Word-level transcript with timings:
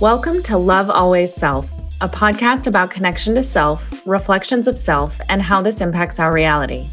Welcome 0.00 0.44
to 0.44 0.56
Love 0.56 0.90
Always 0.90 1.34
Self, 1.34 1.68
a 2.00 2.08
podcast 2.08 2.68
about 2.68 2.92
connection 2.92 3.34
to 3.34 3.42
self, 3.42 3.84
reflections 4.06 4.68
of 4.68 4.78
self, 4.78 5.20
and 5.28 5.42
how 5.42 5.60
this 5.60 5.80
impacts 5.80 6.20
our 6.20 6.32
reality. 6.32 6.86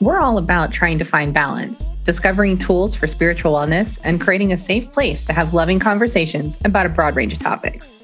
We're 0.00 0.18
all 0.18 0.36
about 0.36 0.72
trying 0.72 0.98
to 0.98 1.04
find 1.04 1.32
balance, 1.32 1.88
discovering 2.02 2.58
tools 2.58 2.96
for 2.96 3.06
spiritual 3.06 3.52
wellness, 3.52 4.00
and 4.02 4.20
creating 4.20 4.52
a 4.52 4.58
safe 4.58 4.90
place 4.90 5.24
to 5.26 5.32
have 5.32 5.54
loving 5.54 5.78
conversations 5.78 6.58
about 6.64 6.84
a 6.84 6.88
broad 6.88 7.14
range 7.14 7.32
of 7.32 7.38
topics. 7.38 8.02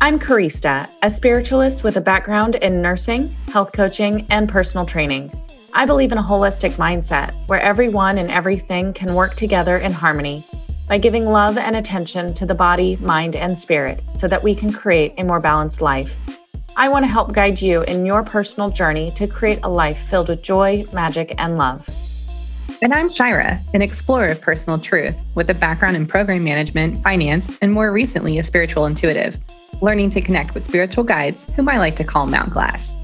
I'm 0.00 0.18
Karista, 0.18 0.88
a 1.04 1.08
spiritualist 1.08 1.84
with 1.84 1.96
a 1.96 2.00
background 2.00 2.56
in 2.56 2.82
nursing, 2.82 3.28
health 3.52 3.72
coaching, 3.72 4.26
and 4.30 4.48
personal 4.48 4.84
training. 4.84 5.30
I 5.72 5.86
believe 5.86 6.10
in 6.10 6.18
a 6.18 6.24
holistic 6.24 6.72
mindset 6.72 7.32
where 7.46 7.60
everyone 7.60 8.18
and 8.18 8.32
everything 8.32 8.92
can 8.92 9.14
work 9.14 9.36
together 9.36 9.78
in 9.78 9.92
harmony 9.92 10.44
by 10.88 10.98
giving 10.98 11.26
love 11.26 11.56
and 11.56 11.76
attention 11.76 12.34
to 12.34 12.46
the 12.46 12.54
body, 12.54 12.96
mind, 12.96 13.36
and 13.36 13.56
spirit 13.56 14.02
so 14.10 14.28
that 14.28 14.42
we 14.42 14.54
can 14.54 14.72
create 14.72 15.12
a 15.18 15.24
more 15.24 15.40
balanced 15.40 15.80
life. 15.80 16.18
I 16.76 16.88
want 16.88 17.04
to 17.04 17.10
help 17.10 17.32
guide 17.32 17.62
you 17.62 17.82
in 17.82 18.04
your 18.04 18.22
personal 18.22 18.68
journey 18.68 19.10
to 19.12 19.26
create 19.26 19.60
a 19.62 19.68
life 19.68 19.98
filled 19.98 20.28
with 20.28 20.42
joy, 20.42 20.84
magic, 20.92 21.34
and 21.38 21.56
love. 21.56 21.88
And 22.82 22.92
I'm 22.92 23.08
Shira, 23.08 23.62
an 23.72 23.80
explorer 23.80 24.26
of 24.26 24.40
personal 24.40 24.78
truth 24.78 25.14
with 25.34 25.48
a 25.48 25.54
background 25.54 25.96
in 25.96 26.06
program 26.06 26.44
management, 26.44 27.00
finance, 27.02 27.56
and 27.62 27.72
more 27.72 27.92
recently, 27.92 28.38
a 28.38 28.44
spiritual 28.44 28.86
intuitive, 28.86 29.38
learning 29.80 30.10
to 30.10 30.20
connect 30.20 30.52
with 30.52 30.64
spiritual 30.64 31.04
guides 31.04 31.46
whom 31.54 31.68
I 31.68 31.78
like 31.78 31.96
to 31.96 32.04
call 32.04 32.26
Mount 32.26 32.50
Glass. 32.50 32.94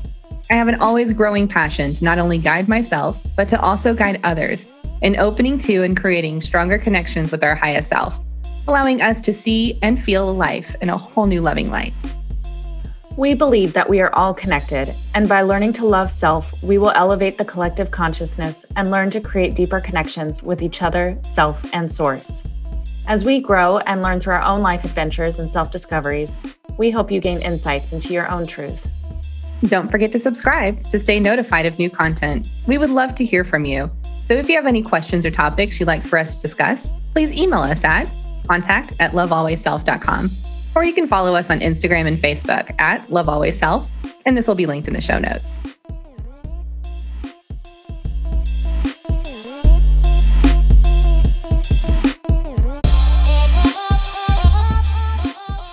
I 0.51 0.55
have 0.55 0.69
an 0.69 0.80
always 0.80 1.12
growing 1.12 1.47
passion 1.47 1.95
to 1.95 2.04
not 2.04 2.19
only 2.19 2.37
guide 2.37 2.69
myself, 2.69 3.24
but 3.37 3.49
to 3.51 3.60
also 3.60 3.95
guide 3.95 4.21
others 4.24 4.66
in 5.02 5.18
opening 5.18 5.59
to 5.60 5.82
and 5.82 5.96
creating 5.96 6.43
stronger 6.43 6.79
connections 6.79 7.32
with 7.32 7.43
our 7.43 7.54
highest 7.54 7.88
self, 7.88 8.18
allowing 8.68 9.01
us 9.02 9.20
to 9.20 9.32
see 9.32 9.79
and 9.82 10.02
feel 10.02 10.34
life 10.34 10.74
in 10.80 10.90
a 10.90 10.96
whole 10.96 11.26
new 11.26 11.40
loving 11.40 11.70
light. 11.70 11.92
We 13.16 13.34
believe 13.34 13.73
that 13.73 13.88
we 13.88 14.01
are 14.01 14.15
all 14.15 14.32
connected, 14.32 14.95
and 15.15 15.29
by 15.29 15.42
learning 15.42 15.73
to 15.74 15.87
love 15.87 16.10
self, 16.10 16.62
we 16.62 16.79
will 16.79 16.92
elevate 16.92 17.37
the 17.37 17.45
collective 17.45 17.90
consciousness 17.90 18.65
and 18.76 18.90
learn 18.90 19.10
to 19.10 19.20
create 19.20 19.54
deeper 19.54 19.80
connections 19.80 20.42
with 20.42 20.62
each 20.62 20.80
other, 20.80 21.18
self, 21.23 21.68
and 21.74 21.90
source. 21.90 22.42
As 23.07 23.24
we 23.24 23.40
grow 23.40 23.79
and 23.79 24.02
learn 24.02 24.20
through 24.20 24.35
our 24.35 24.45
own 24.45 24.62
life 24.62 24.85
adventures 24.85 25.38
and 25.38 25.51
self 25.51 25.70
discoveries, 25.70 26.37
we 26.79 26.90
hope 26.90 27.10
you 27.10 27.20
gain 27.20 27.42
insights 27.42 27.92
into 27.92 28.12
your 28.12 28.30
own 28.30 28.46
truth. 28.46 28.88
Don't 29.64 29.90
forget 29.90 30.12
to 30.12 30.20
subscribe 30.20 30.82
to 30.85 31.02
stay 31.02 31.20
notified 31.20 31.66
of 31.66 31.79
new 31.79 31.90
content. 31.90 32.48
We 32.66 32.79
would 32.79 32.90
love 32.90 33.14
to 33.16 33.24
hear 33.24 33.45
from 33.45 33.64
you. 33.64 33.90
So 34.30 34.36
if 34.36 34.48
you 34.48 34.54
have 34.54 34.66
any 34.66 34.80
questions 34.80 35.26
or 35.26 35.32
topics 35.32 35.80
you'd 35.80 35.88
like 35.88 36.04
for 36.04 36.16
us 36.16 36.36
to 36.36 36.40
discuss, 36.40 36.92
please 37.14 37.32
email 37.32 37.59
us 37.59 37.82
at 37.82 38.09
contact 38.46 38.92
at 39.00 39.10
lovealwaysself.com. 39.10 40.30
Or 40.76 40.84
you 40.84 40.92
can 40.92 41.09
follow 41.09 41.34
us 41.34 41.50
on 41.50 41.59
Instagram 41.59 42.06
and 42.06 42.16
Facebook 42.16 42.73
at 42.78 43.04
lovealwaysself, 43.08 43.88
and 44.26 44.38
this 44.38 44.46
will 44.46 44.54
be 44.54 44.66
linked 44.66 44.86
in 44.86 44.95
the 44.95 45.01
show 45.01 45.18
notes. 45.18 45.45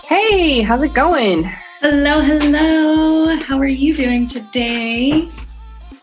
Hey, 0.08 0.64
how's 0.64 0.82
it 0.82 0.96
going? 0.96 1.44
Hello, 1.82 2.22
hello. 2.22 3.36
How 3.36 3.60
are 3.60 3.68
you 3.68 3.96
doing 3.96 4.28
today? 4.28 5.30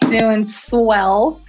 Doing 0.03 0.47
swell. 0.47 1.41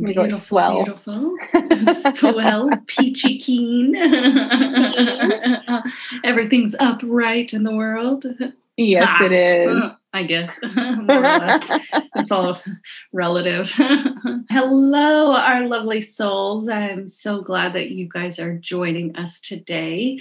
We 0.00 0.14
go 0.14 0.22
Beautiful, 0.24 0.38
swell. 0.38 0.84
beautiful. 0.84 1.36
swell, 2.14 2.70
peachy 2.86 3.38
keen. 3.40 3.96
Everything's 6.24 6.74
upright 6.78 7.52
in 7.52 7.64
the 7.64 7.74
world. 7.74 8.24
Yes, 8.76 9.06
Ah, 9.08 9.24
it 9.24 9.32
is. 9.32 9.82
I 10.14 10.22
guess. 10.22 10.56
More 10.74 11.18
or 11.18 11.20
less. 11.20 11.80
It's 12.16 12.30
all 12.30 12.60
relative. 13.12 13.70
Hello, 14.50 15.32
our 15.32 15.66
lovely 15.66 16.00
souls. 16.00 16.68
I'm 16.68 17.08
so 17.08 17.42
glad 17.42 17.72
that 17.74 17.90
you 17.90 18.08
guys 18.08 18.38
are 18.38 18.56
joining 18.56 19.16
us 19.16 19.40
today. 19.40 20.18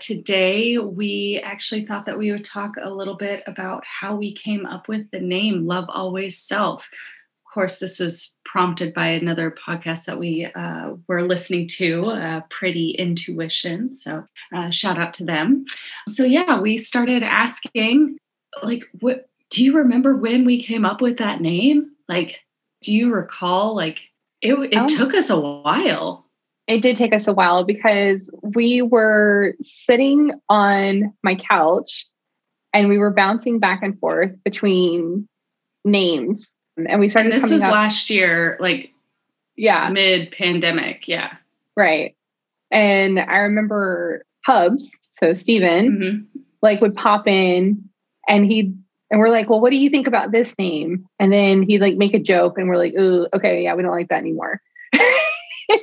Today, 0.00 0.78
we 0.78 1.40
actually 1.44 1.84
thought 1.86 2.06
that 2.06 2.18
we 2.18 2.32
would 2.32 2.44
talk 2.44 2.76
a 2.82 2.90
little 2.90 3.16
bit 3.16 3.42
about 3.46 3.84
how 3.84 4.16
we 4.16 4.34
came 4.34 4.64
up 4.64 4.88
with 4.88 5.10
the 5.10 5.20
name 5.20 5.66
Love 5.66 5.86
Always 5.88 6.38
Self. 6.40 6.88
Of 7.48 7.54
course, 7.54 7.78
this 7.78 7.98
was 7.98 8.34
prompted 8.44 8.92
by 8.92 9.06
another 9.08 9.50
podcast 9.66 10.04
that 10.04 10.18
we 10.18 10.44
uh, 10.54 10.90
were 11.08 11.22
listening 11.22 11.66
to, 11.78 12.04
uh, 12.06 12.42
Pretty 12.50 12.90
Intuition. 12.90 13.90
So, 13.90 14.24
uh, 14.54 14.68
shout 14.68 14.98
out 14.98 15.14
to 15.14 15.24
them. 15.24 15.64
So, 16.08 16.24
yeah, 16.24 16.60
we 16.60 16.76
started 16.76 17.22
asking, 17.22 18.18
like, 18.62 18.84
what 19.00 19.30
do 19.50 19.64
you 19.64 19.74
remember 19.74 20.14
when 20.14 20.44
we 20.44 20.62
came 20.62 20.84
up 20.84 21.00
with 21.00 21.16
that 21.18 21.40
name? 21.40 21.90
Like, 22.06 22.38
do 22.82 22.92
you 22.92 23.12
recall? 23.12 23.74
Like, 23.74 23.98
it, 24.42 24.52
it 24.52 24.76
Oh. 24.76 24.86
took 24.86 25.14
us 25.14 25.30
a 25.30 25.40
while. 25.40 26.26
It 26.66 26.82
did 26.82 26.96
take 26.96 27.14
us 27.14 27.26
a 27.26 27.32
while 27.32 27.64
because 27.64 28.30
we 28.42 28.82
were 28.82 29.54
sitting 29.62 30.32
on 30.50 31.14
my 31.24 31.34
couch 31.34 32.06
and 32.74 32.90
we 32.90 32.98
were 32.98 33.10
bouncing 33.10 33.58
back 33.58 33.82
and 33.82 33.98
forth 33.98 34.32
between 34.44 35.26
names. 35.86 36.54
And 36.86 37.00
we 37.00 37.08
started 37.08 37.32
And 37.32 37.42
this 37.42 37.50
was 37.50 37.62
up. 37.62 37.72
last 37.72 38.10
year, 38.10 38.56
like 38.60 38.92
yeah, 39.56 39.88
mid 39.90 40.30
pandemic. 40.32 41.08
Yeah. 41.08 41.32
right. 41.76 42.14
And 42.70 43.18
I 43.18 43.38
remember 43.38 44.24
Hubs, 44.44 44.94
so 45.10 45.32
Steven, 45.34 46.26
Mhm. 46.34 46.40
like 46.62 46.80
would 46.80 46.94
pop 46.94 47.26
in 47.26 47.88
and 48.28 48.44
he'd 48.46 48.76
and 49.10 49.20
we're 49.20 49.30
like, 49.30 49.48
well, 49.48 49.60
what 49.60 49.70
do 49.70 49.78
you 49.78 49.88
think 49.88 50.06
about 50.06 50.32
this 50.32 50.54
name? 50.58 51.06
And 51.18 51.32
then 51.32 51.62
he'd 51.62 51.80
like 51.80 51.96
make 51.96 52.12
a 52.14 52.18
joke 52.18 52.58
and 52.58 52.68
we're 52.68 52.76
like, 52.76 52.92
ooh, 52.94 53.26
okay, 53.34 53.62
yeah, 53.62 53.74
we 53.74 53.82
don't 53.82 53.90
like 53.92 54.08
that 54.08 54.18
anymore. 54.18 54.60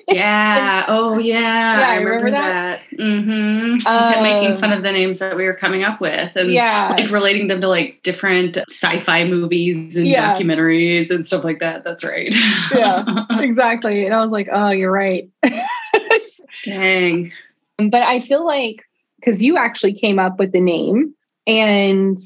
Yeah. 0.08 0.86
Oh, 0.88 1.18
yeah. 1.18 1.80
Yeah, 1.80 1.88
I 1.90 1.96
remember 1.96 2.26
remember 2.26 2.32
that? 2.32 2.80
that. 2.92 3.00
Mm-hmm. 3.00 3.72
We 3.74 3.80
kept 3.80 4.22
making 4.22 4.52
Um, 4.54 4.60
fun 4.60 4.72
of 4.72 4.84
the 4.84 4.92
names 4.92 5.20
that 5.20 5.36
we 5.36 5.46
were 5.46 5.54
coming 5.56 5.84
up 5.84 6.00
with, 6.00 6.36
and 6.36 6.52
yeah. 6.52 6.90
like 6.98 7.10
relating 7.10 7.48
them 7.48 7.60
to 7.62 7.68
like 7.68 8.02
different 8.04 8.58
sci-fi 8.70 9.24
movies 9.26 9.96
and 9.96 10.08
Yeah. 10.08 10.36
documentaries 10.38 11.10
and 11.10 11.26
stuff 11.26 11.44
like 11.44 11.60
that. 11.60 11.84
That's 11.84 12.04
right. 12.04 12.34
Yeah. 12.74 13.26
exactly. 13.40 14.06
And 14.06 14.14
I 14.14 14.22
was 14.22 14.32
like, 14.32 14.48
oh, 14.52 14.70
you're 14.70 14.92
right. 14.92 15.28
Dang. 16.64 17.32
but 17.78 18.02
I 18.02 18.20
feel 18.22 18.46
like 18.46 18.84
because 19.20 19.42
you 19.42 19.58
actually 19.58 19.94
came 19.94 20.20
up 20.20 20.40
with 20.40 20.52
the 20.52 20.62
name 20.62 21.14
and 21.48 22.18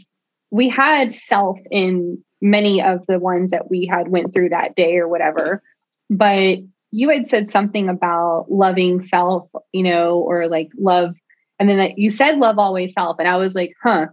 we 0.51 0.69
had 0.69 1.13
self 1.13 1.57
in 1.71 2.21
many 2.41 2.81
of 2.81 3.05
the 3.07 3.19
ones 3.19 3.51
that 3.51 3.69
we 3.69 3.85
had 3.85 4.09
went 4.09 4.33
through 4.33 4.49
that 4.49 4.75
day 4.75 4.97
or 4.97 5.07
whatever. 5.07 5.61
But 6.09 6.59
you 6.91 7.09
had 7.09 7.27
said 7.27 7.51
something 7.51 7.89
about 7.89 8.47
loving 8.49 9.01
self, 9.01 9.49
you 9.71 9.83
know, 9.83 10.19
or 10.19 10.47
like 10.47 10.69
love. 10.77 11.15
And 11.59 11.69
then 11.69 11.93
you 11.97 12.09
said 12.09 12.37
love 12.37 12.57
always 12.57 12.93
self. 12.93 13.17
And 13.19 13.27
I 13.27 13.35
was 13.37 13.53
like, 13.55 13.73
huh, 13.83 14.07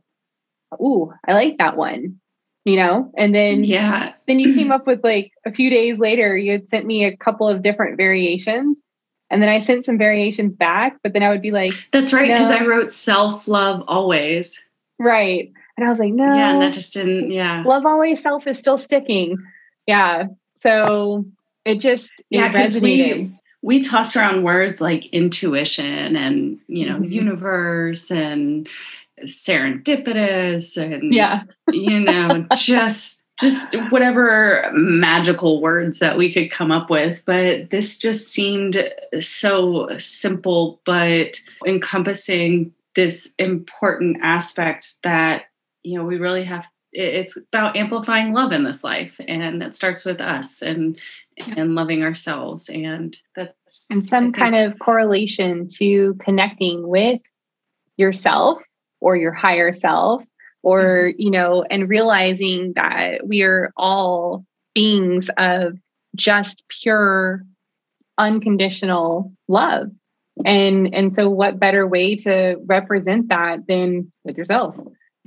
ooh, 0.75 1.13
I 1.27 1.33
like 1.33 1.59
that 1.59 1.77
one, 1.77 2.21
you 2.65 2.77
know? 2.77 3.11
And 3.17 3.35
then 3.35 3.65
Yeah. 3.65 4.13
then 4.27 4.39
you 4.41 4.55
came 4.55 4.73
up 4.73 4.87
with 4.87 5.03
like 5.05 5.31
a 5.47 5.53
few 5.53 5.71
days 5.71 5.99
later, 5.99 6.37
you 6.37 6.53
had 6.53 6.69
sent 6.69 6.85
me 6.87 7.05
a 7.05 7.17
couple 7.17 7.49
of 7.49 7.63
different 7.63 7.97
variations. 7.97 8.79
And 9.31 9.43
then 9.43 9.49
I 9.49 9.61
sent 9.61 9.85
some 9.85 9.99
variations 9.99 10.55
back, 10.55 10.99
but 11.03 11.13
then 11.13 11.23
I 11.23 11.31
would 11.31 11.43
be 11.43 11.51
like, 11.51 11.73
That's 11.93 12.13
right. 12.13 12.29
Because 12.29 12.51
I 12.51 12.65
wrote 12.65 12.93
self-love 12.93 13.85
always. 13.89 14.61
right. 14.99 15.51
And 15.77 15.87
I 15.87 15.91
was 15.91 15.99
like, 15.99 16.13
no, 16.13 16.25
Yeah. 16.35 16.53
And 16.53 16.63
that 16.63 16.73
just 16.73 16.93
didn't, 16.95 17.31
yeah. 17.31 17.63
love 17.67 17.87
always 17.87 18.23
self 18.23 18.47
is 18.47 18.59
still 18.59 18.79
sticking. 18.79 19.37
Yeah. 19.87 20.25
So 20.55 21.27
it 21.67 21.81
just 21.81 22.23
Yeah, 22.31 22.49
because 22.49 22.81
we 22.81 22.99
resonated. 22.99 23.39
we 23.63 23.83
toss 23.83 24.17
around 24.17 24.43
words 24.45 24.81
like 24.81 25.07
intuition 25.07 26.17
and 26.17 26.59
you 26.69 26.87
know 26.89 26.99
Mhm. 26.99 27.11
universe 27.11 28.11
and 28.11 28.69
serendipitous 29.25 30.77
and 30.77 31.13
yeah. 31.13 31.43
you 31.73 32.01
know 32.01 32.47
just 32.57 33.23
just 33.41 33.75
whatever 33.91 34.71
magical 34.73 35.61
words 35.61 35.99
that 35.99 36.17
we 36.17 36.33
could 36.33 36.51
come 36.51 36.71
up 36.71 36.89
with 36.91 37.21
but 37.27 37.71
this 37.71 37.99
just 37.99 38.29
seemed 38.29 38.91
so 39.21 39.89
simple 39.99 40.81
but 40.87 41.39
encompassing 41.67 42.73
this 42.95 43.29
important 43.39 44.17
aspect 44.23 44.95
that 45.03 45.43
you 45.83 45.99
know 45.99 46.05
we 46.05 46.17
really 46.17 46.45
have 46.45 46.65
it's 46.93 47.37
about 47.37 47.77
amplifying 47.77 48.33
love 48.33 48.53
in 48.53 48.65
this 48.65 48.83
life 48.83 49.13
and 49.29 49.63
it 49.63 49.75
starts 49.75 50.05
with 50.05 50.21
us 50.21 50.63
and 50.63 50.99
and 51.39 51.75
loving 51.75 52.03
ourselves 52.03 52.69
and 52.69 53.17
that's 53.35 53.87
And 53.91 54.07
some 54.07 54.33
kind 54.33 54.55
of 54.55 54.79
correlation 54.79 55.69
to 55.79 56.15
connecting 56.15 56.87
with 56.87 57.21
yourself 57.97 58.59
or 59.01 59.17
your 59.17 59.33
higher 59.33 59.73
self 59.73 60.23
or 60.63 61.11
mm-hmm. 61.11 61.21
you 61.21 61.31
know 61.31 61.65
and 61.71 61.89
realizing 61.89 62.73
that 62.75 63.27
we 63.27 63.43
are 63.43 63.73
all 63.77 64.45
beings 64.75 65.31
of 65.37 65.75
just 66.15 66.63
pure 66.69 67.43
unconditional 68.19 69.33
love. 69.49 69.91
And 70.45 70.95
and 70.95 71.13
so 71.13 71.31
what 71.31 71.59
better 71.59 71.87
way 71.87 72.17
to 72.17 72.57
represent 72.67 73.29
that 73.29 73.67
than 73.67 74.13
with 74.25 74.37
yourself? 74.37 74.77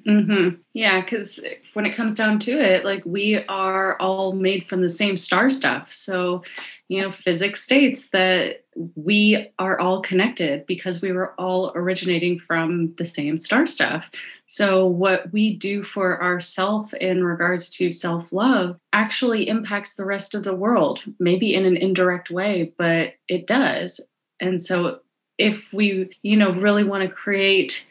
Mm-hmm. 0.08 0.62
Yeah, 0.74 1.02
because 1.02 1.40
when 1.74 1.86
it 1.86 1.96
comes 1.96 2.16
down 2.16 2.40
to 2.40 2.52
it, 2.52 2.86
like 2.86 3.04
we 3.06 3.44
are 3.48 3.98
all 4.00 4.34
made 4.34 4.68
from 4.68 4.82
the 4.82 4.90
same 4.90 5.18
star 5.18 5.50
stuff. 5.50 5.90
So, 5.92 6.44
you 6.88 7.02
know, 7.02 7.12
physics 7.12 7.64
states 7.64 8.10
that 8.10 8.64
we 8.96 9.52
are 9.60 9.80
all 9.80 10.02
connected 10.02 10.66
because 10.66 11.02
we 11.02 11.12
were 11.12 11.34
all 11.40 11.72
originating 11.76 12.40
from 12.40 12.94
the 12.98 13.06
same 13.06 13.38
star 13.40 13.68
stuff. 13.68 14.06
So, 14.48 14.86
what 14.86 15.32
we 15.32 15.56
do 15.56 15.84
for 15.84 16.22
ourself 16.24 16.94
in 16.96 17.24
regards 17.24 17.70
to 17.72 17.92
self 17.92 18.32
love 18.32 18.80
actually 18.94 19.48
impacts 19.48 19.94
the 19.94 20.06
rest 20.06 20.34
of 20.34 20.44
the 20.44 20.56
world, 20.56 21.02
maybe 21.20 21.54
in 21.54 21.66
an 21.66 21.78
indirect 21.78 22.32
way, 22.32 22.74
but 22.78 23.14
it 23.28 23.48
does. 23.48 24.00
And 24.40 24.62
so, 24.62 25.02
if 25.38 25.64
we, 25.72 26.10
you 26.22 26.36
know, 26.36 26.52
really 26.52 26.84
want 26.84 27.08
to 27.08 27.16
create 27.16 27.86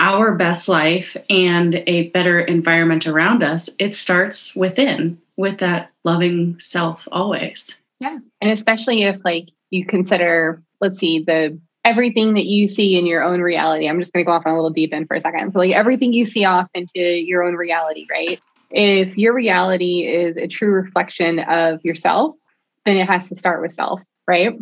our 0.00 0.34
best 0.34 0.66
life 0.66 1.16
and 1.28 1.76
a 1.86 2.08
better 2.08 2.40
environment 2.40 3.06
around 3.06 3.42
us, 3.42 3.68
it 3.78 3.94
starts 3.94 4.56
within 4.56 5.20
with 5.36 5.58
that 5.58 5.90
loving 6.04 6.58
self 6.58 7.02
always. 7.12 7.76
Yeah. 8.00 8.18
And 8.40 8.50
especially 8.50 9.04
if 9.04 9.22
like 9.24 9.50
you 9.68 9.84
consider, 9.84 10.62
let's 10.80 10.98
see, 10.98 11.22
the 11.22 11.58
everything 11.84 12.34
that 12.34 12.46
you 12.46 12.66
see 12.66 12.98
in 12.98 13.06
your 13.06 13.22
own 13.22 13.40
reality. 13.40 13.88
I'm 13.88 14.00
just 14.00 14.12
going 14.12 14.24
to 14.24 14.26
go 14.26 14.32
off 14.32 14.42
on 14.44 14.52
a 14.52 14.56
little 14.56 14.70
deep 14.70 14.92
end 14.92 15.06
for 15.06 15.16
a 15.16 15.20
second. 15.20 15.52
So 15.52 15.58
like 15.58 15.72
everything 15.72 16.12
you 16.12 16.24
see 16.26 16.44
off 16.44 16.68
into 16.74 17.00
your 17.00 17.42
own 17.42 17.54
reality, 17.54 18.06
right? 18.10 18.40
If 18.70 19.16
your 19.16 19.34
reality 19.34 20.06
is 20.06 20.36
a 20.36 20.46
true 20.46 20.70
reflection 20.70 21.40
of 21.40 21.84
yourself, 21.84 22.36
then 22.84 22.96
it 22.96 23.08
has 23.08 23.28
to 23.28 23.36
start 23.36 23.62
with 23.62 23.72
self, 23.72 24.00
right? 24.26 24.56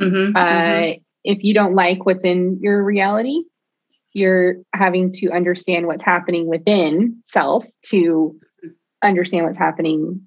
Mm-hmm, 0.00 0.36
uh, 0.36 0.40
mm-hmm. 0.40 1.00
If 1.24 1.42
you 1.42 1.54
don't 1.54 1.74
like 1.74 2.04
what's 2.04 2.24
in 2.24 2.58
your 2.60 2.82
reality, 2.82 3.42
you're 4.16 4.56
having 4.74 5.12
to 5.12 5.30
understand 5.30 5.86
what's 5.86 6.02
happening 6.02 6.46
within 6.46 7.22
self 7.26 7.66
to 7.82 8.34
understand 9.04 9.44
what's 9.44 9.58
happening 9.58 10.26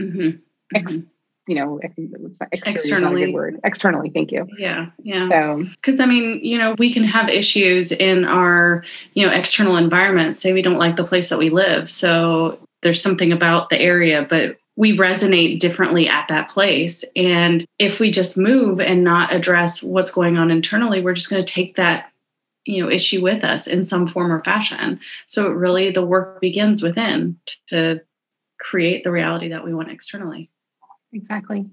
mm-hmm. 0.00 0.38
Ex, 0.72 0.92
mm-hmm. 0.92 1.06
you 1.48 1.56
know 1.56 1.80
externally. 1.82 3.32
word. 3.32 3.58
Externally 3.64 4.10
thank 4.10 4.30
you. 4.30 4.46
Yeah 4.56 4.90
yeah. 5.02 5.28
So. 5.28 5.64
Because 5.74 5.98
i 5.98 6.06
mean 6.06 6.38
you 6.42 6.56
know 6.56 6.76
we 6.78 6.92
can 6.92 7.02
have 7.02 7.28
issues 7.28 7.90
in 7.90 8.24
our 8.24 8.84
you 9.14 9.26
know 9.26 9.32
external 9.32 9.76
environment. 9.76 10.36
Say 10.36 10.52
we 10.52 10.62
don't 10.62 10.78
like 10.78 10.94
the 10.94 11.04
place 11.04 11.28
that 11.28 11.38
we 11.38 11.50
live 11.50 11.90
so 11.90 12.60
there's 12.82 13.02
something 13.02 13.32
about 13.32 13.70
the 13.70 13.80
area 13.80 14.24
but 14.28 14.56
we 14.76 14.96
resonate 14.96 15.58
differently 15.58 16.06
at 16.06 16.28
that 16.28 16.50
place. 16.50 17.02
And 17.16 17.66
if 17.78 17.98
we 17.98 18.10
just 18.10 18.36
move 18.36 18.78
and 18.78 19.02
not 19.02 19.34
address 19.34 19.82
what's 19.82 20.10
going 20.10 20.36
on 20.36 20.50
internally, 20.50 21.00
we're 21.00 21.14
just 21.14 21.30
going 21.30 21.42
to 21.42 21.50
take 21.50 21.76
that 21.76 22.12
you 22.66 22.82
know 22.82 22.90
issue 22.90 23.22
with 23.22 23.44
us 23.44 23.66
in 23.66 23.84
some 23.84 24.08
form 24.08 24.32
or 24.32 24.42
fashion. 24.42 25.00
So 25.26 25.48
really 25.48 25.90
the 25.90 26.04
work 26.04 26.40
begins 26.40 26.82
within 26.82 27.38
to 27.70 28.00
create 28.58 29.04
the 29.04 29.12
reality 29.12 29.48
that 29.48 29.64
we 29.64 29.74
want 29.74 29.90
externally. 29.90 30.50
Exactly. 31.12 31.66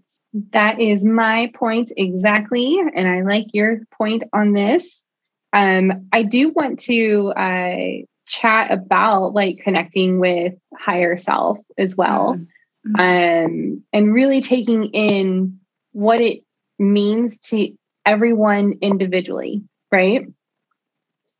That 0.51 0.79
is 0.79 1.05
my 1.05 1.51
point 1.53 1.91
exactly 1.95 2.79
and 2.79 3.07
i 3.07 3.21
like 3.21 3.47
your 3.53 3.81
point 3.97 4.23
on 4.33 4.53
this. 4.53 5.03
Um, 5.51 6.07
i 6.11 6.23
do 6.23 6.49
want 6.49 6.79
to 6.81 7.33
uh, 7.35 8.05
chat 8.25 8.71
about 8.71 9.33
like 9.33 9.59
connecting 9.59 10.19
with 10.19 10.53
higher 10.77 11.17
self 11.17 11.57
as 11.77 11.95
well. 11.95 12.39
Mm-hmm. 12.85 13.45
um, 13.45 13.83
and 13.93 14.13
really 14.13 14.41
taking 14.41 14.87
in 14.87 15.57
what 15.93 16.19
it 16.19 16.43
means 16.77 17.39
to 17.39 17.69
everyone 18.05 18.73
individually 18.81 19.63
right 19.89 20.27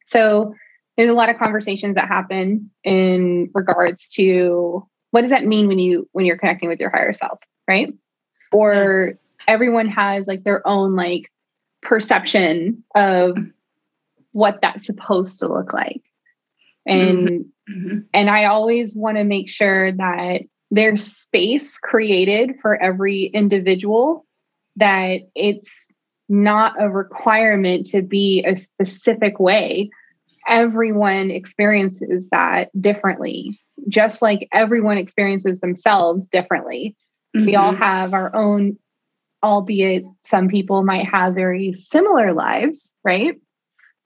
so 0.05 0.53
there's 0.97 1.09
a 1.09 1.13
lot 1.13 1.29
of 1.29 1.37
conversations 1.37 1.95
that 1.95 2.07
happen 2.07 2.69
in 2.83 3.49
regards 3.53 4.09
to 4.09 4.87
what 5.11 5.21
does 5.21 5.31
that 5.31 5.45
mean 5.45 5.67
when 5.67 5.79
you 5.79 6.07
when 6.11 6.25
you're 6.25 6.37
connecting 6.37 6.69
with 6.69 6.79
your 6.79 6.89
higher 6.89 7.13
self, 7.13 7.39
right? 7.67 7.93
Or 8.51 9.13
everyone 9.47 9.87
has 9.87 10.25
like 10.27 10.43
their 10.43 10.65
own 10.67 10.95
like 10.95 11.31
perception 11.81 12.83
of 12.95 13.37
what 14.31 14.59
that's 14.61 14.85
supposed 14.85 15.39
to 15.39 15.47
look 15.47 15.73
like. 15.73 16.01
And 16.85 17.29
mm-hmm. 17.29 17.73
mm-hmm. 17.73 17.97
and 18.13 18.29
I 18.29 18.45
always 18.45 18.95
want 18.95 19.17
to 19.17 19.23
make 19.23 19.49
sure 19.49 19.91
that 19.91 20.41
there's 20.71 21.05
space 21.05 21.77
created 21.77 22.55
for 22.61 22.81
every 22.81 23.25
individual 23.25 24.25
that 24.77 25.21
it's 25.35 25.92
not 26.29 26.81
a 26.81 26.89
requirement 26.89 27.85
to 27.87 28.01
be 28.01 28.43
a 28.47 28.55
specific 28.55 29.39
way 29.39 29.89
everyone 30.47 31.31
experiences 31.31 32.27
that 32.31 32.69
differently, 32.79 33.59
just 33.87 34.21
like 34.21 34.47
everyone 34.51 34.97
experiences 34.97 35.59
themselves 35.59 36.27
differently. 36.29 36.95
Mm-hmm. 37.35 37.45
We 37.45 37.55
all 37.55 37.71
mm-hmm. 37.71 37.81
have 37.81 38.13
our 38.13 38.35
own, 38.35 38.77
albeit 39.41 40.03
some 40.25 40.47
people 40.47 40.83
might 40.83 41.07
have 41.07 41.35
very 41.35 41.73
similar 41.73 42.33
lives, 42.33 42.93
right? 43.03 43.35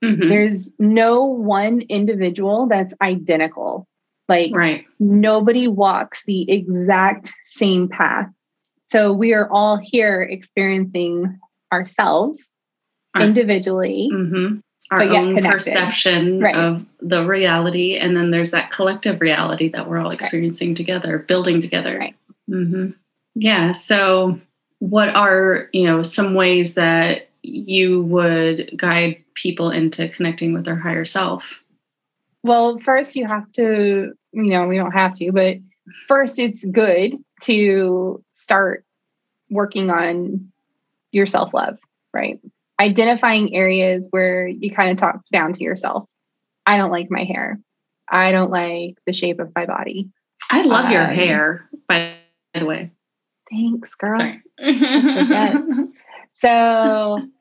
Mm-hmm. 0.04 0.30
There's 0.30 0.72
no 0.78 1.26
one 1.26 1.82
individual 1.82 2.68
that's 2.68 2.94
identical. 3.02 3.88
Like, 4.30 4.52
right. 4.54 4.84
nobody 5.00 5.68
walks 5.70 6.24
the 6.26 6.52
exact 6.52 7.34
same 7.46 7.88
path. 7.88 8.28
So, 8.86 9.14
we 9.14 9.34
are 9.34 9.50
all 9.50 9.78
here 9.82 10.22
experiencing 10.22 11.40
ourselves 11.72 12.48
individually 13.20 14.10
mm-hmm 14.12 14.58
our 14.92 15.02
own 15.02 15.36
connected. 15.36 15.52
perception 15.52 16.40
right. 16.40 16.56
of 16.56 16.86
the 17.02 17.26
reality 17.26 17.98
and 17.98 18.16
then 18.16 18.32
there's 18.32 18.52
that 18.52 18.72
collective 18.72 19.20
reality 19.20 19.70
that 19.70 19.90
we're 19.90 19.98
all 19.98 20.12
experiencing 20.12 20.70
right. 20.70 20.78
together 20.78 21.20
building 21.20 21.62
together 21.62 21.98
right. 21.98 22.16
mm-hmm. 22.50 22.92
yeah 23.36 23.72
so 23.74 24.40
what 24.80 25.10
are 25.10 25.70
you 25.74 25.86
know 25.86 26.04
some 26.04 26.34
ways 26.34 26.76
that 26.76 27.30
you 27.44 28.02
would 28.04 28.72
guide 28.78 29.24
people 29.34 29.72
into 29.72 30.10
connecting 30.10 30.54
with 30.54 30.64
their 30.64 30.76
higher 30.76 31.06
self 31.06 31.44
well 32.44 32.80
first 32.80 33.16
you 33.16 33.28
have 33.28 33.52
to 33.52 34.14
you 34.32 34.44
know 34.44 34.68
we 34.68 34.78
don't 34.78 34.92
have 34.92 35.16
to 35.16 35.32
but 35.32 35.58
first 36.08 36.40
it's 36.40 36.64
good 36.66 37.14
to 37.42 38.24
start 38.34 38.86
working 39.50 39.90
on 39.90 40.52
your 41.18 41.26
self-love 41.26 41.78
right 42.14 42.40
identifying 42.80 43.56
areas 43.56 44.08
where 44.12 44.48
you 44.48 44.72
kind 44.74 44.92
of 44.92 44.98
talk 44.98 45.22
down 45.32 45.54
to 45.54 45.64
yourself. 45.64 46.08
I 46.66 46.78
don't 46.78 46.92
like 46.92 47.10
my 47.10 47.24
hair. 47.24 47.60
I 48.10 48.32
don't 48.32 48.52
like 48.52 48.98
the 49.06 49.14
shape 49.14 49.40
of 49.40 49.52
my 49.56 49.66
body. 49.66 50.10
I 50.50 50.62
love 50.62 50.86
um, 50.86 50.92
your 50.92 51.06
hair, 51.06 51.70
by 51.88 52.16
the 52.54 52.66
way. 52.66 52.92
Thanks, 53.50 53.96
girl. 53.96 54.20
so 56.36 56.50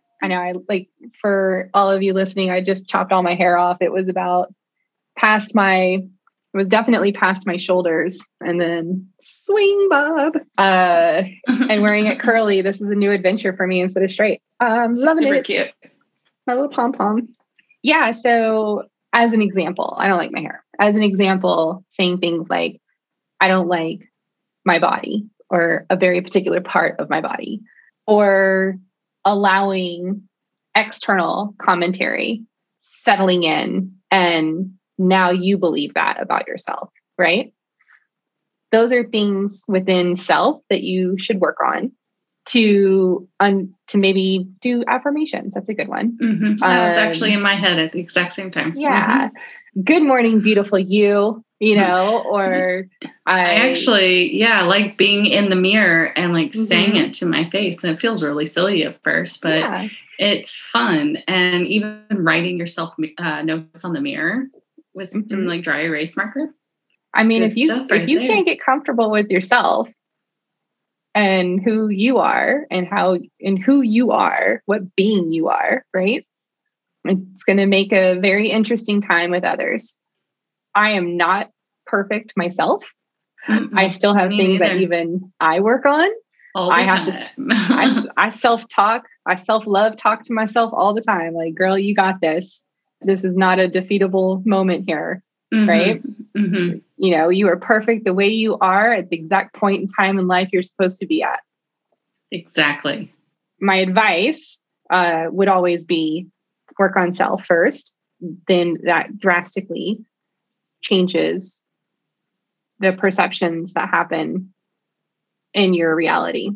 I 0.22 0.28
know 0.28 0.40
I 0.40 0.54
like 0.68 0.88
for 1.20 1.70
all 1.74 1.90
of 1.90 2.02
you 2.02 2.14
listening, 2.14 2.50
I 2.50 2.62
just 2.62 2.88
chopped 2.88 3.12
all 3.12 3.22
my 3.22 3.34
hair 3.34 3.58
off. 3.58 3.78
It 3.80 3.92
was 3.92 4.08
about 4.08 4.52
past 5.16 5.54
my 5.54 6.06
it 6.56 6.58
was 6.58 6.68
definitely 6.68 7.12
past 7.12 7.46
my 7.46 7.58
shoulders. 7.58 8.18
And 8.40 8.60
then 8.60 9.08
swing 9.20 9.88
bob 9.90 10.36
uh, 10.56 11.22
and 11.46 11.82
wearing 11.82 12.06
it 12.06 12.18
curly 12.18 12.62
this 12.62 12.80
is 12.80 12.90
a 12.90 12.94
new 12.94 13.10
adventure 13.10 13.54
for 13.54 13.66
me 13.66 13.80
instead 13.80 14.02
of 14.02 14.10
straight. 14.10 14.40
Um 14.60 14.94
loving 14.94 15.24
Super 15.24 15.34
it. 15.34 15.44
cute. 15.44 15.68
my 16.46 16.54
little 16.54 16.70
pom 16.70 16.92
pom 16.92 17.28
yeah 17.82 18.12
so 18.12 18.84
as 19.12 19.32
an 19.32 19.42
example 19.42 19.94
i 19.98 20.08
don't 20.08 20.16
like 20.16 20.32
my 20.32 20.40
hair. 20.40 20.64
As 20.80 20.94
an 20.94 21.02
example 21.02 21.84
saying 21.88 22.18
things 22.18 22.48
like 22.48 22.80
i 23.40 23.48
don't 23.48 23.68
like 23.68 24.10
my 24.64 24.78
body 24.78 25.26
or 25.50 25.86
a 25.90 25.96
very 25.96 26.20
particular 26.22 26.60
part 26.60 26.98
of 26.98 27.10
my 27.10 27.20
body. 27.20 27.60
Or 28.06 28.78
allowing 29.24 30.22
external 30.74 31.54
commentary 31.58 32.44
settling 32.80 33.42
in 33.42 33.96
and 34.10 34.72
now 34.98 35.30
you 35.30 35.58
believe 35.58 35.94
that 35.94 36.20
about 36.20 36.48
yourself, 36.48 36.90
right? 37.18 37.52
Those 38.72 38.92
are 38.92 39.04
things 39.04 39.62
within 39.68 40.16
self 40.16 40.62
that 40.70 40.82
you 40.82 41.18
should 41.18 41.40
work 41.40 41.58
on 41.64 41.92
to 42.46 43.28
to 43.40 43.98
maybe 43.98 44.48
do 44.60 44.84
affirmations. 44.86 45.54
That's 45.54 45.68
a 45.68 45.74
good 45.74 45.88
one. 45.88 46.16
Mm-hmm. 46.22 46.56
That 46.56 46.88
was 46.88 46.96
actually 46.96 47.32
in 47.32 47.42
my 47.42 47.56
head 47.56 47.78
at 47.78 47.92
the 47.92 48.00
exact 48.00 48.32
same 48.32 48.50
time. 48.50 48.72
Yeah. 48.76 49.28
Mm-hmm. 49.28 49.82
Good 49.82 50.02
morning, 50.02 50.40
beautiful 50.40 50.78
you. 50.78 51.42
You 51.58 51.76
know, 51.76 52.22
or 52.30 52.84
I, 53.24 53.40
I, 53.40 53.54
actually, 53.70 54.36
yeah, 54.36 54.64
like 54.64 54.98
being 54.98 55.24
in 55.24 55.48
the 55.48 55.56
mirror 55.56 56.04
and 56.04 56.34
like 56.34 56.50
mm-hmm. 56.50 56.64
saying 56.64 56.96
it 56.96 57.14
to 57.14 57.24
my 57.24 57.48
face. 57.48 57.82
And 57.82 57.94
it 57.94 58.00
feels 58.00 58.22
really 58.22 58.44
silly 58.44 58.84
at 58.84 59.02
first, 59.02 59.40
but 59.40 59.60
yeah. 59.60 59.88
it's 60.18 60.54
fun. 60.54 61.16
And 61.26 61.66
even 61.66 62.04
writing 62.10 62.58
yourself 62.58 62.92
uh, 63.16 63.40
notes 63.40 63.86
on 63.86 63.94
the 63.94 64.02
mirror 64.02 64.48
with 64.96 65.12
mm-hmm. 65.12 65.28
some 65.28 65.46
like 65.46 65.62
dry 65.62 65.82
erase 65.82 66.16
marker. 66.16 66.52
I 67.14 67.22
mean, 67.22 67.42
Good 67.42 67.52
if 67.52 67.56
you 67.56 67.86
if 67.90 68.08
you 68.08 68.18
there. 68.18 68.28
can't 68.28 68.46
get 68.46 68.60
comfortable 68.60 69.10
with 69.10 69.30
yourself, 69.30 69.88
and 71.16 71.62
who 71.64 71.88
you 71.88 72.18
are 72.18 72.66
and 72.70 72.86
how 72.86 73.18
and 73.40 73.58
who 73.58 73.80
you 73.80 74.10
are, 74.10 74.62
what 74.66 74.94
being 74.94 75.32
you 75.32 75.48
are, 75.48 75.84
right? 75.94 76.26
It's 77.04 77.44
going 77.44 77.56
to 77.56 77.66
make 77.66 77.92
a 77.92 78.20
very 78.20 78.50
interesting 78.50 79.00
time 79.00 79.30
with 79.30 79.42
others. 79.42 79.98
I 80.74 80.90
am 80.90 81.16
not 81.16 81.50
perfect 81.86 82.34
myself. 82.36 82.92
Mm-mm, 83.48 83.70
I 83.74 83.88
still 83.88 84.12
have 84.12 84.28
things 84.28 84.58
that 84.58 84.76
even 84.76 85.32
I 85.40 85.60
work 85.60 85.86
on. 85.86 86.08
I 86.54 86.82
have 86.82 87.06
time. 87.08 87.48
to 87.48 87.54
I, 87.54 88.26
I 88.28 88.30
self-talk, 88.30 89.06
I 89.24 89.36
self-love 89.36 89.96
talk 89.96 90.22
to 90.24 90.34
myself 90.34 90.72
all 90.74 90.92
the 90.92 91.00
time 91.00 91.32
like 91.32 91.54
girl, 91.54 91.78
you 91.78 91.94
got 91.94 92.20
this. 92.20 92.62
This 93.00 93.24
is 93.24 93.36
not 93.36 93.60
a 93.60 93.68
defeatable 93.68 94.44
moment 94.46 94.84
here, 94.86 95.22
mm-hmm. 95.52 95.68
right? 95.68 96.02
Mm-hmm. 96.36 96.78
You 96.96 97.16
know, 97.16 97.28
you 97.28 97.48
are 97.48 97.56
perfect 97.56 98.04
the 98.04 98.14
way 98.14 98.28
you 98.28 98.58
are 98.58 98.92
at 98.92 99.10
the 99.10 99.16
exact 99.16 99.54
point 99.54 99.82
in 99.82 99.86
time 99.86 100.18
in 100.18 100.26
life 100.26 100.48
you're 100.52 100.62
supposed 100.62 100.98
to 101.00 101.06
be 101.06 101.22
at. 101.22 101.40
Exactly. 102.30 103.12
My 103.60 103.76
advice 103.76 104.60
uh, 104.90 105.26
would 105.30 105.48
always 105.48 105.84
be 105.84 106.26
work 106.78 106.96
on 106.96 107.14
self 107.14 107.44
first, 107.44 107.92
then 108.48 108.78
that 108.84 109.18
drastically 109.18 110.04
changes 110.82 111.62
the 112.78 112.92
perceptions 112.92 113.72
that 113.72 113.88
happen 113.88 114.52
in 115.54 115.74
your 115.74 115.94
reality. 115.94 116.50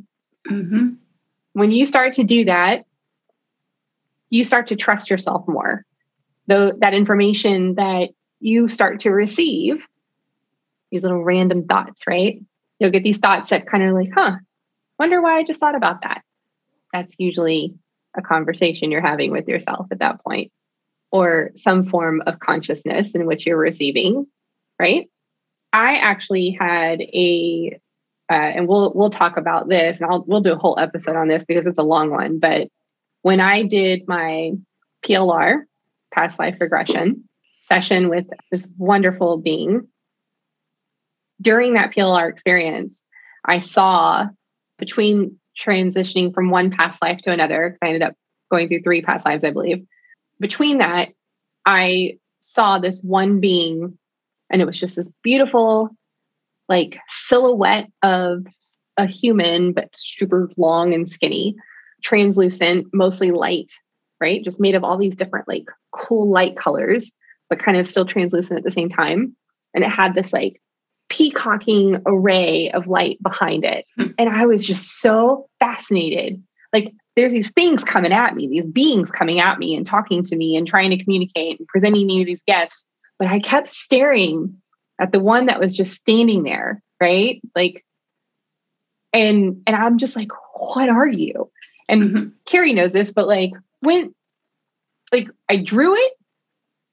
Mm-hmm. 0.48 0.90
When 1.54 1.72
you 1.72 1.86
start 1.86 2.12
to 2.14 2.24
do 2.24 2.44
that, 2.44 2.84
you 4.28 4.44
start 4.44 4.68
to 4.68 4.76
trust 4.76 5.10
yourself 5.10 5.46
more. 5.48 5.84
Though 6.50 6.72
that 6.78 6.94
information 6.94 7.76
that 7.76 8.08
you 8.40 8.68
start 8.68 8.98
to 9.00 9.10
receive, 9.10 9.86
these 10.90 11.04
little 11.04 11.22
random 11.22 11.64
thoughts, 11.64 12.02
right? 12.08 12.42
You'll 12.80 12.90
get 12.90 13.04
these 13.04 13.18
thoughts 13.18 13.50
that 13.50 13.68
kind 13.68 13.84
of 13.84 13.94
like, 13.94 14.08
huh, 14.12 14.32
wonder 14.98 15.22
why 15.22 15.38
I 15.38 15.44
just 15.44 15.60
thought 15.60 15.76
about 15.76 16.02
that. 16.02 16.22
That's 16.92 17.14
usually 17.20 17.74
a 18.16 18.22
conversation 18.22 18.90
you're 18.90 19.00
having 19.00 19.30
with 19.30 19.46
yourself 19.46 19.86
at 19.92 20.00
that 20.00 20.24
point, 20.24 20.50
or 21.12 21.52
some 21.54 21.84
form 21.84 22.20
of 22.26 22.40
consciousness 22.40 23.14
in 23.14 23.26
which 23.26 23.46
you're 23.46 23.56
receiving, 23.56 24.26
right? 24.76 25.08
I 25.72 25.98
actually 25.98 26.50
had 26.50 27.00
a, 27.00 27.78
uh, 28.28 28.32
and 28.32 28.66
we'll 28.66 28.92
we'll 28.92 29.10
talk 29.10 29.36
about 29.36 29.68
this, 29.68 30.00
and 30.00 30.10
I'll 30.10 30.24
we'll 30.26 30.40
do 30.40 30.54
a 30.54 30.58
whole 30.58 30.80
episode 30.80 31.14
on 31.14 31.28
this 31.28 31.44
because 31.44 31.64
it's 31.64 31.78
a 31.78 31.84
long 31.84 32.10
one. 32.10 32.40
But 32.40 32.66
when 33.22 33.38
I 33.38 33.62
did 33.62 34.08
my 34.08 34.54
PLR, 35.04 35.62
past 36.12 36.38
life 36.38 36.56
regression 36.60 37.24
session 37.62 38.08
with 38.08 38.26
this 38.50 38.66
wonderful 38.78 39.36
being, 39.36 39.86
during 41.40 41.74
that 41.74 41.92
PLR 41.92 42.28
experience, 42.28 43.02
I 43.44 43.58
saw 43.58 44.26
between 44.78 45.38
transitioning 45.58 46.34
from 46.34 46.50
one 46.50 46.70
past 46.70 47.02
life 47.02 47.18
to 47.22 47.30
another, 47.30 47.68
because 47.68 47.78
I 47.82 47.86
ended 47.86 48.02
up 48.02 48.14
going 48.50 48.68
through 48.68 48.82
three 48.82 49.02
past 49.02 49.26
lives, 49.26 49.44
I 49.44 49.50
believe. 49.50 49.84
Between 50.38 50.78
that, 50.78 51.10
I 51.66 52.18
saw 52.38 52.78
this 52.78 53.02
one 53.02 53.40
being 53.40 53.98
and 54.50 54.60
it 54.60 54.64
was 54.64 54.78
just 54.78 54.96
this 54.96 55.08
beautiful 55.22 55.90
like 56.68 56.98
silhouette 57.08 57.88
of 58.02 58.44
a 58.96 59.06
human 59.06 59.72
but 59.72 59.90
super 59.94 60.50
long 60.56 60.94
and 60.94 61.08
skinny 61.08 61.54
translucent 62.02 62.86
mostly 62.92 63.30
light 63.30 63.70
right 64.20 64.42
just 64.42 64.58
made 64.58 64.74
of 64.74 64.84
all 64.84 64.96
these 64.96 65.14
different 65.14 65.46
like 65.46 65.66
cool 65.92 66.28
light 66.28 66.56
colors 66.56 67.10
but 67.48 67.58
kind 67.58 67.76
of 67.76 67.86
still 67.86 68.04
translucent 68.04 68.58
at 68.58 68.64
the 68.64 68.70
same 68.70 68.88
time 68.88 69.34
and 69.74 69.84
it 69.84 69.90
had 69.90 70.14
this 70.14 70.32
like 70.32 70.60
peacocking 71.08 72.00
array 72.06 72.70
of 72.70 72.86
light 72.86 73.20
behind 73.22 73.64
it 73.64 73.84
hmm. 73.96 74.06
and 74.18 74.28
i 74.28 74.46
was 74.46 74.66
just 74.66 75.00
so 75.00 75.48
fascinated 75.58 76.42
like 76.72 76.92
there's 77.16 77.32
these 77.32 77.50
things 77.50 77.82
coming 77.82 78.12
at 78.12 78.36
me 78.36 78.46
these 78.46 78.64
beings 78.64 79.10
coming 79.10 79.40
at 79.40 79.58
me 79.58 79.74
and 79.74 79.86
talking 79.86 80.22
to 80.22 80.36
me 80.36 80.56
and 80.56 80.68
trying 80.68 80.90
to 80.90 81.02
communicate 81.02 81.58
and 81.58 81.66
presenting 81.68 82.06
me 82.06 82.24
these 82.24 82.42
gifts 82.46 82.86
but 83.20 83.28
I 83.28 83.38
kept 83.38 83.68
staring 83.68 84.56
at 84.98 85.12
the 85.12 85.20
one 85.20 85.46
that 85.46 85.60
was 85.60 85.76
just 85.76 85.92
standing 85.92 86.42
there, 86.42 86.82
right? 87.00 87.40
Like, 87.54 87.84
and 89.12 89.62
and 89.66 89.76
I'm 89.76 89.98
just 89.98 90.16
like, 90.16 90.30
what 90.54 90.88
are 90.88 91.06
you? 91.06 91.52
And 91.88 92.02
mm-hmm. 92.02 92.28
Carrie 92.46 92.72
knows 92.72 92.94
this, 92.94 93.12
but 93.12 93.28
like 93.28 93.50
when 93.80 94.14
like 95.12 95.28
I 95.48 95.56
drew 95.56 95.94
it, 95.96 96.12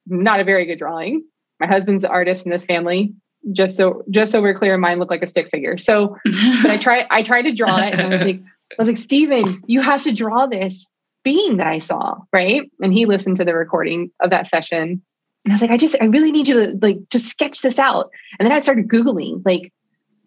not 0.05 0.39
a 0.39 0.43
very 0.43 0.65
good 0.65 0.79
drawing. 0.79 1.23
My 1.59 1.67
husband's 1.67 2.03
the 2.03 2.09
artist 2.09 2.45
in 2.45 2.51
this 2.51 2.65
family. 2.65 3.13
Just 3.51 3.77
so 3.77 4.03
just 4.09 4.31
so 4.31 4.41
we're 4.41 4.55
clear, 4.55 4.77
mine 4.77 4.99
looked 4.99 5.11
like 5.11 5.23
a 5.23 5.27
stick 5.27 5.49
figure. 5.49 5.77
So, 5.77 6.17
but 6.61 6.71
I 6.71 6.77
tried 6.81 7.07
I 7.09 7.23
tried 7.23 7.43
to 7.43 7.53
draw 7.53 7.77
it, 7.77 7.93
and 7.93 8.01
I 8.01 8.07
was 8.07 8.21
like, 8.21 8.41
I 8.41 8.75
was 8.79 8.87
like, 8.87 8.97
Stephen, 8.97 9.61
you 9.67 9.79
have 9.81 10.03
to 10.03 10.11
draw 10.11 10.47
this 10.47 10.89
being 11.23 11.57
that 11.57 11.67
I 11.67 11.79
saw, 11.79 12.15
right? 12.33 12.69
And 12.81 12.93
he 12.93 13.05
listened 13.05 13.37
to 13.37 13.45
the 13.45 13.53
recording 13.53 14.11
of 14.19 14.31
that 14.31 14.47
session 14.47 15.01
and 15.47 15.53
I 15.53 15.55
was 15.55 15.61
like, 15.61 15.71
I 15.71 15.77
just, 15.77 15.95
I 16.01 16.05
really 16.07 16.33
need 16.33 16.49
you 16.49 16.55
to 16.55 16.79
like 16.81 16.97
just 17.09 17.27
sketch 17.27 17.61
this 17.61 17.79
out. 17.79 18.09
And 18.37 18.45
then 18.45 18.51
I 18.51 18.59
started 18.59 18.89
Googling 18.89 19.43
like 19.45 19.71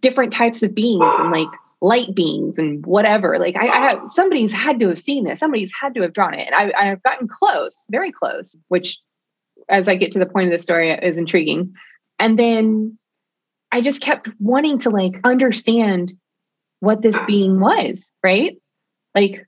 different 0.00 0.32
types 0.32 0.62
of 0.62 0.74
beings 0.74 1.04
and 1.04 1.30
like 1.30 1.50
light 1.80 2.14
beings 2.14 2.58
and 2.58 2.84
whatever. 2.84 3.38
Like 3.38 3.56
I, 3.56 3.68
I 3.68 3.90
have 3.90 4.00
somebody's 4.06 4.52
had 4.52 4.80
to 4.80 4.88
have 4.88 4.98
seen 4.98 5.24
this, 5.24 5.38
somebody's 5.38 5.72
had 5.78 5.94
to 5.94 6.02
have 6.02 6.12
drawn 6.12 6.34
it. 6.34 6.46
And 6.46 6.54
I, 6.54 6.90
I've 6.90 7.02
gotten 7.02 7.28
close, 7.28 7.86
very 7.90 8.12
close, 8.12 8.56
which 8.68 8.98
as 9.68 9.88
I 9.88 9.96
get 9.96 10.12
to 10.12 10.18
the 10.18 10.26
point 10.26 10.52
of 10.52 10.58
the 10.58 10.62
story 10.62 10.90
is 10.90 11.18
intriguing. 11.18 11.72
And 12.18 12.38
then 12.38 12.98
I 13.72 13.80
just 13.80 14.00
kept 14.00 14.28
wanting 14.38 14.78
to 14.78 14.90
like 14.90 15.14
understand 15.24 16.12
what 16.80 17.02
this 17.02 17.18
being 17.26 17.60
was, 17.60 18.10
right? 18.22 18.56
Like 19.14 19.46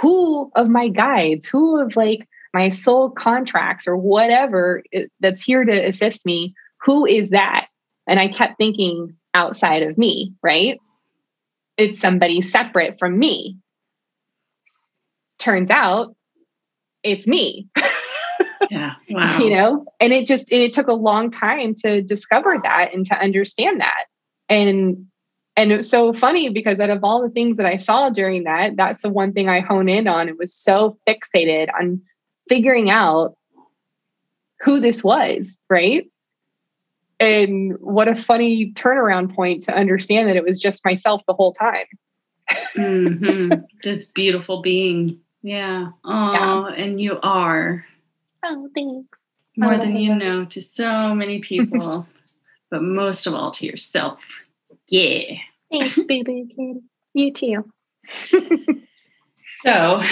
who 0.00 0.50
of 0.54 0.68
my 0.68 0.88
guides, 0.88 1.46
who 1.46 1.80
of 1.80 1.96
like 1.96 2.26
my 2.52 2.70
soul 2.70 3.10
contracts 3.10 3.86
or 3.86 3.96
whatever 3.96 4.82
that's 5.20 5.42
here 5.42 5.64
to 5.64 5.88
assist 5.88 6.26
me, 6.26 6.54
who 6.82 7.06
is 7.06 7.30
that? 7.30 7.66
And 8.06 8.18
I 8.18 8.28
kept 8.28 8.58
thinking 8.58 9.16
outside 9.34 9.82
of 9.82 9.96
me, 9.96 10.34
right? 10.42 10.80
It's 11.76 12.00
somebody 12.00 12.42
separate 12.42 12.98
from 12.98 13.18
me. 13.18 13.56
Turns 15.38 15.70
out 15.70 16.14
it's 17.02 17.26
me. 17.26 17.68
yeah. 18.70 18.94
Wow. 19.08 19.38
you 19.38 19.50
know, 19.50 19.86
and 19.98 20.12
it 20.12 20.26
just, 20.26 20.52
and 20.52 20.60
it 20.60 20.72
took 20.72 20.88
a 20.88 20.94
long 20.94 21.30
time 21.30 21.74
to 21.76 22.02
discover 22.02 22.58
that 22.62 22.94
and 22.94 23.06
to 23.06 23.18
understand 23.18 23.80
that. 23.80 24.04
And 24.48 25.06
and 25.56 25.72
it's 25.72 25.90
so 25.90 26.14
funny 26.14 26.48
because 26.48 26.78
out 26.80 26.90
of 26.90 27.00
all 27.02 27.22
the 27.22 27.28
things 27.28 27.56
that 27.56 27.66
I 27.66 27.76
saw 27.76 28.08
during 28.08 28.44
that, 28.44 28.76
that's 28.76 29.02
the 29.02 29.10
one 29.10 29.32
thing 29.32 29.48
I 29.48 29.60
hone 29.60 29.88
in 29.88 30.08
on. 30.08 30.28
It 30.28 30.38
was 30.38 30.54
so 30.54 30.98
fixated 31.06 31.68
on 31.78 32.00
figuring 32.48 32.88
out 32.88 33.36
who 34.60 34.80
this 34.80 35.02
was, 35.02 35.58
right? 35.68 36.06
And 37.20 37.76
what 37.80 38.08
a 38.08 38.14
funny 38.14 38.72
turnaround 38.72 39.34
point 39.34 39.62
to 39.64 39.76
understand 39.76 40.28
that 40.28 40.36
it 40.36 40.44
was 40.44 40.58
just 40.58 40.84
myself 40.86 41.20
the 41.26 41.34
whole 41.34 41.52
time. 41.52 41.86
mm-hmm. 42.74 43.60
This 43.82 44.06
beautiful 44.06 44.62
being. 44.62 45.20
Yeah. 45.42 45.90
Oh, 46.04 46.32
yeah. 46.32 46.74
and 46.82 47.00
you 47.00 47.18
are. 47.22 47.84
Oh, 48.44 48.68
thanks. 48.74 49.08
More 49.56 49.76
than 49.76 49.96
you 49.96 50.14
know 50.14 50.46
to 50.46 50.62
so 50.62 51.14
many 51.14 51.40
people, 51.40 52.06
but 52.70 52.82
most 52.82 53.26
of 53.26 53.34
all 53.34 53.50
to 53.52 53.66
yourself. 53.66 54.20
Yeah. 54.88 55.36
Thanks, 55.70 55.98
baby 56.08 56.46
kid. 56.56 56.82
You 57.12 57.32
too. 57.32 57.70
so, 59.62 60.02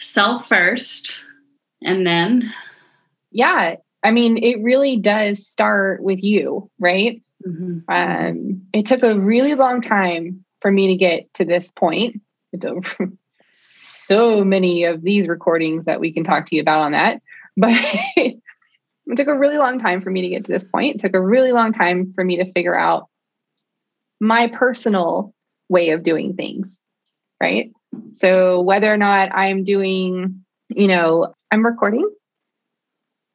self 0.00 0.48
first, 0.48 1.12
and 1.82 2.06
then? 2.06 2.54
Yeah. 3.30 3.76
I 4.02 4.10
mean, 4.10 4.38
it 4.38 4.62
really 4.62 4.96
does 4.96 5.46
start 5.46 6.02
with 6.02 6.22
you, 6.22 6.70
right? 6.78 7.22
Mm-hmm. 7.46 7.78
Um, 7.88 8.62
it 8.72 8.86
took 8.86 9.02
a 9.02 9.18
really 9.18 9.54
long 9.54 9.80
time 9.80 10.44
for 10.60 10.70
me 10.70 10.88
to 10.88 10.96
get 10.96 11.32
to 11.34 11.44
this 11.44 11.70
point. 11.70 12.20
so 13.52 14.44
many 14.44 14.84
of 14.84 15.02
these 15.02 15.28
recordings 15.28 15.84
that 15.84 16.00
we 16.00 16.12
can 16.12 16.24
talk 16.24 16.46
to 16.46 16.56
you 16.56 16.62
about 16.62 16.80
on 16.80 16.92
that. 16.92 17.22
But 17.60 17.74
it 18.14 19.16
took 19.16 19.26
a 19.26 19.36
really 19.36 19.58
long 19.58 19.80
time 19.80 20.00
for 20.00 20.10
me 20.10 20.22
to 20.22 20.28
get 20.28 20.44
to 20.44 20.52
this 20.52 20.62
point. 20.62 20.94
It 20.94 21.00
took 21.00 21.14
a 21.14 21.20
really 21.20 21.50
long 21.50 21.72
time 21.72 22.12
for 22.14 22.22
me 22.22 22.36
to 22.36 22.52
figure 22.52 22.78
out 22.78 23.08
my 24.20 24.46
personal 24.46 25.34
way 25.68 25.90
of 25.90 26.04
doing 26.04 26.34
things, 26.34 26.80
right? 27.40 27.72
So 28.14 28.60
whether 28.60 28.92
or 28.92 28.96
not 28.96 29.30
I'm 29.34 29.64
doing, 29.64 30.44
you 30.68 30.86
know, 30.86 31.34
I'm 31.50 31.64
recording. 31.64 32.08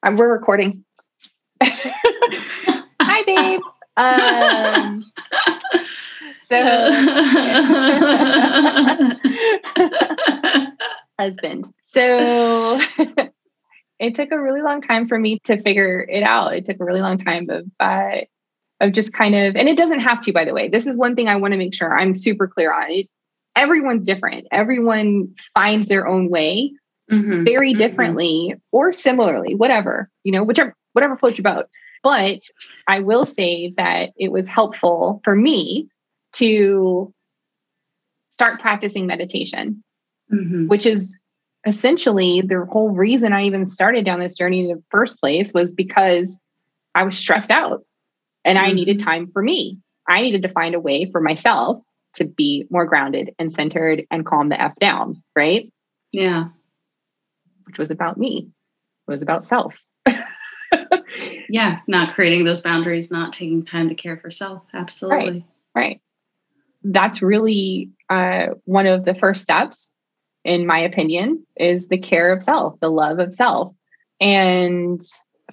I'm, 0.03 0.17
we're 0.17 0.33
recording. 0.33 0.83
Hi, 1.63 3.23
babe. 3.25 3.61
Um, 3.95 5.05
so, 6.43 6.61
husband. 11.19 11.73
So, 11.85 12.81
it 13.97 14.15
took 14.15 14.33
a 14.33 14.43
really 14.43 14.61
long 14.61 14.81
time 14.81 15.07
for 15.07 15.17
me 15.17 15.39
to 15.45 15.61
figure 15.61 16.01
it 16.01 16.23
out. 16.23 16.53
It 16.53 16.65
took 16.65 16.81
a 16.81 16.83
really 16.83 16.99
long 16.99 17.17
time 17.17 17.49
of 17.49 17.65
uh, 17.79 18.25
of 18.81 18.91
just 18.91 19.13
kind 19.13 19.35
of, 19.35 19.55
and 19.55 19.69
it 19.69 19.77
doesn't 19.77 20.01
have 20.01 20.19
to. 20.23 20.33
By 20.33 20.43
the 20.43 20.53
way, 20.53 20.67
this 20.67 20.85
is 20.85 20.97
one 20.97 21.15
thing 21.15 21.29
I 21.29 21.37
want 21.37 21.53
to 21.53 21.57
make 21.57 21.73
sure 21.73 21.97
I'm 21.97 22.13
super 22.13 22.49
clear 22.49 22.73
on. 22.73 22.91
It 22.91 23.07
everyone's 23.55 24.03
different. 24.03 24.47
Everyone 24.51 25.33
finds 25.55 25.87
their 25.87 26.05
own 26.07 26.29
way 26.29 26.73
mm-hmm. 27.13 27.43
very 27.43 27.71
mm-hmm. 27.71 27.77
differently 27.77 28.49
mm-hmm. 28.51 28.59
or 28.71 28.91
similarly, 28.91 29.55
whatever, 29.55 30.09
you 30.23 30.31
know, 30.31 30.43
whichever, 30.43 30.75
whatever 30.93 31.17
floats 31.17 31.37
your 31.37 31.43
boat. 31.43 31.67
But 32.03 32.39
I 32.87 32.99
will 32.99 33.25
say 33.25 33.73
that 33.77 34.11
it 34.17 34.31
was 34.31 34.47
helpful 34.47 35.21
for 35.23 35.35
me 35.35 35.87
to 36.33 37.13
start 38.29 38.59
practicing 38.59 39.07
meditation, 39.07 39.83
mm-hmm. 40.31 40.67
which 40.67 40.85
is 40.85 41.17
essentially 41.65 42.41
the 42.41 42.65
whole 42.69 42.89
reason 42.89 43.31
I 43.31 43.43
even 43.43 43.65
started 43.65 44.03
down 44.03 44.19
this 44.19 44.35
journey 44.35 44.69
in 44.69 44.75
the 44.75 44.83
first 44.89 45.19
place 45.19 45.53
was 45.53 45.71
because 45.71 46.39
I 46.93 47.03
was 47.03 47.17
stressed 47.17 47.51
out 47.51 47.85
and 48.43 48.57
I 48.57 48.71
needed 48.71 48.97
mm-hmm. 48.97 49.07
time 49.07 49.31
for 49.31 49.41
me. 49.41 49.79
I 50.07 50.21
needed 50.21 50.41
to 50.41 50.49
find 50.49 50.75
a 50.75 50.79
way 50.79 51.09
for 51.09 51.21
myself 51.21 51.81
to 52.15 52.25
be 52.25 52.65
more 52.69 52.85
grounded 52.85 53.33
and 53.39 53.51
centered 53.51 54.03
and 54.11 54.25
calm 54.25 54.49
the 54.49 54.61
F 54.61 54.75
down, 54.79 55.23
right? 55.35 55.71
Yeah. 56.11 56.49
Which 57.65 57.79
was 57.79 57.91
about 57.91 58.17
me, 58.17 58.49
it 59.07 59.11
was 59.11 59.21
about 59.21 59.47
self. 59.47 59.75
yeah, 61.49 61.79
not 61.87 62.13
creating 62.13 62.45
those 62.45 62.61
boundaries, 62.61 63.11
not 63.11 63.33
taking 63.33 63.65
time 63.65 63.89
to 63.89 63.95
care 63.95 64.17
for 64.17 64.31
self. 64.31 64.63
Absolutely. 64.73 65.45
Right. 65.75 65.81
right. 65.83 66.01
That's 66.83 67.21
really 67.21 67.91
uh, 68.09 68.47
one 68.65 68.87
of 68.87 69.05
the 69.05 69.15
first 69.15 69.41
steps, 69.41 69.93
in 70.43 70.65
my 70.65 70.79
opinion, 70.79 71.45
is 71.55 71.87
the 71.87 71.97
care 71.97 72.33
of 72.33 72.41
self, 72.41 72.79
the 72.79 72.89
love 72.89 73.19
of 73.19 73.33
self. 73.33 73.73
And 74.19 75.01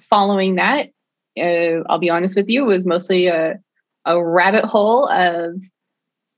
following 0.09 0.55
that, 0.55 0.89
uh, 1.37 1.83
I'll 1.89 1.99
be 1.99 2.09
honest 2.09 2.35
with 2.35 2.49
you, 2.49 2.65
was 2.65 2.85
mostly 2.85 3.27
a, 3.27 3.59
a 4.05 4.23
rabbit 4.23 4.65
hole 4.65 5.07
of 5.07 5.55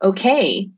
okay, 0.04 0.70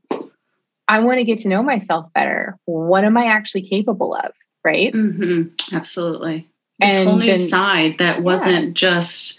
I 0.88 1.00
want 1.00 1.18
to 1.18 1.24
get 1.24 1.40
to 1.40 1.48
know 1.48 1.62
myself 1.62 2.06
better. 2.14 2.56
What 2.64 3.04
am 3.04 3.16
I 3.16 3.26
actually 3.26 3.68
capable 3.68 4.14
of? 4.14 4.30
Right. 4.66 4.92
Mm-hmm. 4.92 5.76
Absolutely. 5.76 6.48
This 6.80 6.90
and 6.90 7.08
whole 7.08 7.18
new 7.18 7.28
then, 7.28 7.36
side 7.36 7.98
that 8.00 8.24
wasn't 8.24 8.66
yeah. 8.66 8.72
just, 8.72 9.38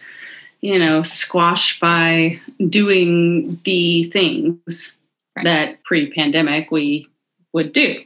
you 0.62 0.80
know, 0.80 1.04
squashed 1.04 1.82
by 1.82 2.40
doing 2.70 3.60
the 3.66 4.06
things 4.06 4.96
right. 5.36 5.44
that 5.44 5.84
pre 5.84 6.14
pandemic 6.14 6.72
we 6.72 7.10
would 7.52 7.74
do, 7.74 8.04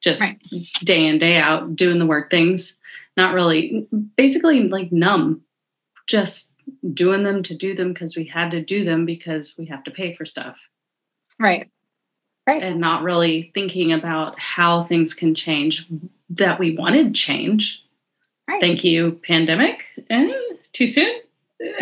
just 0.00 0.20
right. 0.20 0.36
day 0.82 1.06
in, 1.06 1.18
day 1.18 1.36
out, 1.36 1.76
doing 1.76 2.00
the 2.00 2.06
work 2.06 2.28
things, 2.28 2.74
not 3.16 3.34
really, 3.34 3.86
basically 4.16 4.68
like 4.68 4.90
numb, 4.90 5.42
just 6.08 6.54
doing 6.92 7.22
them 7.22 7.44
to 7.44 7.56
do 7.56 7.76
them 7.76 7.92
because 7.92 8.16
we 8.16 8.24
had 8.24 8.50
to 8.50 8.60
do 8.60 8.84
them 8.84 9.06
because 9.06 9.54
we 9.56 9.66
have 9.66 9.84
to 9.84 9.92
pay 9.92 10.16
for 10.16 10.26
stuff. 10.26 10.56
Right. 11.38 11.70
Right. 12.48 12.64
And 12.64 12.80
not 12.80 13.04
really 13.04 13.52
thinking 13.54 13.92
about 13.92 14.40
how 14.40 14.84
things 14.84 15.14
can 15.14 15.36
change 15.36 15.86
that 16.38 16.58
we 16.58 16.76
wanted 16.76 17.14
change. 17.14 17.82
Right. 18.48 18.60
Thank 18.60 18.84
you, 18.84 19.20
pandemic. 19.26 19.84
Eh, 20.10 20.32
too 20.72 20.86
soon? 20.86 21.20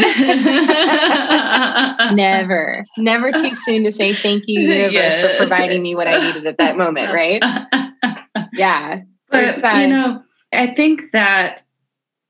never, 2.14 2.84
never 2.98 3.32
too 3.32 3.54
soon 3.64 3.82
to 3.84 3.92
say 3.92 4.14
thank 4.14 4.44
you, 4.46 4.60
universe, 4.60 4.92
yes. 4.92 5.20
for 5.20 5.38
providing 5.38 5.82
me 5.82 5.94
what 5.96 6.06
I 6.06 6.18
needed 6.24 6.46
at 6.46 6.58
that 6.58 6.76
moment, 6.76 7.12
right? 7.12 7.42
yeah. 8.52 9.00
But, 9.28 9.64
uh, 9.64 9.78
you 9.78 9.88
know, 9.88 10.22
I 10.52 10.68
think 10.74 11.10
that 11.12 11.62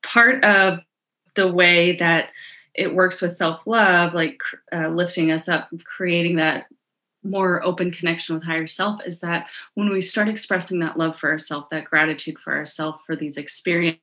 part 0.03 0.43
of 0.45 0.79
the 1.35 1.51
way 1.53 1.97
that 1.97 2.29
it 2.75 2.95
works 2.95 3.21
with 3.21 3.37
self 3.37 3.61
love, 3.67 4.15
like 4.15 4.41
uh, 4.73 4.89
lifting 4.89 5.31
us 5.31 5.49
up, 5.49 5.69
creating 5.85 6.37
that 6.37 6.67
more 7.23 7.63
open 7.65 7.91
connection 7.91 8.35
with 8.35 8.45
higher 8.45 8.67
self 8.67 9.01
is 9.07 9.21
that 9.21 9.47
when 9.75 9.91
we 9.91 10.03
start 10.03 10.29
expressing 10.29 10.81
that 10.81 10.99
love 10.99 11.17
for 11.17 11.31
ourselves, 11.31 11.67
that 11.71 11.85
gratitude 11.85 12.37
for 12.39 12.55
ourselves 12.55 12.99
for 13.07 13.17
these 13.17 13.37
experiences, 13.37 14.01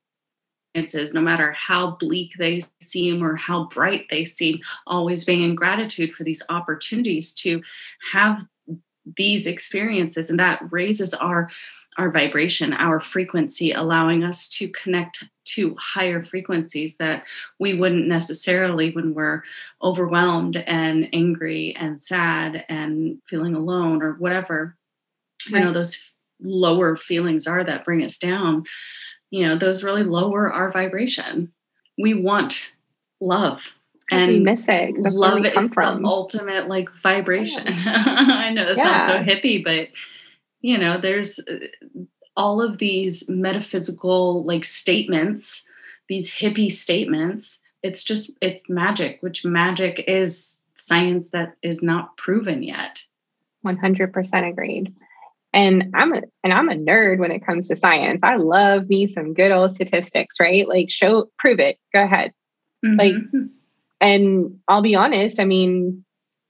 no 1.13 1.21
matter 1.21 1.51
how 1.53 1.91
bleak 1.99 2.31
they 2.37 2.61
seem 2.81 3.23
or 3.23 3.35
how 3.35 3.65
bright 3.65 4.05
they 4.09 4.25
seem, 4.25 4.59
always 4.87 5.25
being 5.25 5.43
in 5.43 5.55
gratitude 5.55 6.13
for 6.13 6.23
these 6.23 6.41
opportunities 6.49 7.33
to 7.33 7.61
have 8.11 8.45
these 9.17 9.47
experiences. 9.47 10.29
And 10.29 10.39
that 10.39 10.61
raises 10.71 11.13
our 11.13 11.49
our 11.99 12.09
vibration, 12.09 12.71
our 12.71 13.01
frequency, 13.01 13.73
allowing 13.73 14.23
us 14.23 14.47
to 14.47 14.69
connect 14.69 15.25
to 15.43 15.75
higher 15.77 16.23
frequencies 16.23 16.95
that 16.95 17.23
we 17.59 17.73
wouldn't 17.73 18.07
necessarily 18.07 18.91
when 18.91 19.13
we're 19.13 19.43
overwhelmed 19.83 20.55
and 20.55 21.09
angry 21.11 21.75
and 21.77 22.01
sad 22.01 22.63
and 22.69 23.21
feeling 23.27 23.53
alone 23.53 24.01
or 24.01 24.13
whatever. 24.13 24.77
Right. 25.51 25.59
You 25.59 25.65
know, 25.65 25.73
those 25.73 26.01
lower 26.41 26.95
feelings 26.95 27.47
are 27.47 27.65
that 27.65 27.83
bring 27.83 28.01
us 28.05 28.17
down, 28.17 28.63
you 29.29 29.45
know, 29.45 29.57
those 29.57 29.83
really 29.83 30.03
lower 30.03 30.51
our 30.51 30.71
vibration. 30.71 31.51
We 31.97 32.13
want 32.13 32.61
love. 33.19 33.59
And 34.09 34.31
we 34.31 34.39
miss 34.39 34.65
it. 34.69 34.97
love 34.97 35.45
is 35.45 35.73
from. 35.73 36.03
the 36.03 36.07
ultimate 36.07 36.69
like 36.69 36.87
vibration. 37.03 37.65
Yeah. 37.67 38.03
I 38.07 38.53
know 38.53 38.69
it 38.69 38.77
yeah. 38.77 39.07
sounds 39.07 39.27
so 39.27 39.33
hippie, 39.33 39.61
but 39.61 39.89
you 40.61 40.77
know 40.77 40.99
there's 40.99 41.39
uh, 41.39 41.59
all 42.35 42.61
of 42.61 42.77
these 42.77 43.27
metaphysical 43.29 44.45
like 44.45 44.65
statements 44.65 45.63
these 46.09 46.29
hippie 46.29 46.71
statements. 46.71 47.59
It's 47.81 48.03
just 48.03 48.31
it's 48.41 48.67
magic 48.67 49.19
which 49.21 49.45
magic 49.45 50.03
is 50.07 50.59
science 50.75 51.29
that 51.29 51.53
is 51.63 51.81
not 51.81 52.17
proven 52.17 52.63
yet. 52.63 52.99
100% 53.65 54.49
agreed. 54.49 54.93
And 55.53 55.91
i'm 55.95 56.13
a 56.13 56.21
and 56.43 56.53
i'm 56.53 56.69
a 56.69 56.75
nerd 56.75 57.19
when 57.19 57.31
it 57.31 57.45
comes 57.45 57.67
to 57.69 57.75
science. 57.75 58.19
I 58.21 58.35
love 58.35 58.89
me 58.89 59.07
some 59.07 59.33
good 59.33 59.51
old 59.51 59.71
statistics 59.71 60.39
right? 60.39 60.67
Like 60.67 60.89
show 60.89 61.29
prove 61.37 61.59
it. 61.59 61.77
Go 61.93 62.03
ahead. 62.03 62.33
Mm-hmm. 62.85 62.97
like 62.97 63.13
and 63.99 64.57
i'll 64.69 64.81
be 64.81 64.95
honest 64.95 65.37
i 65.37 65.43
mean 65.43 66.05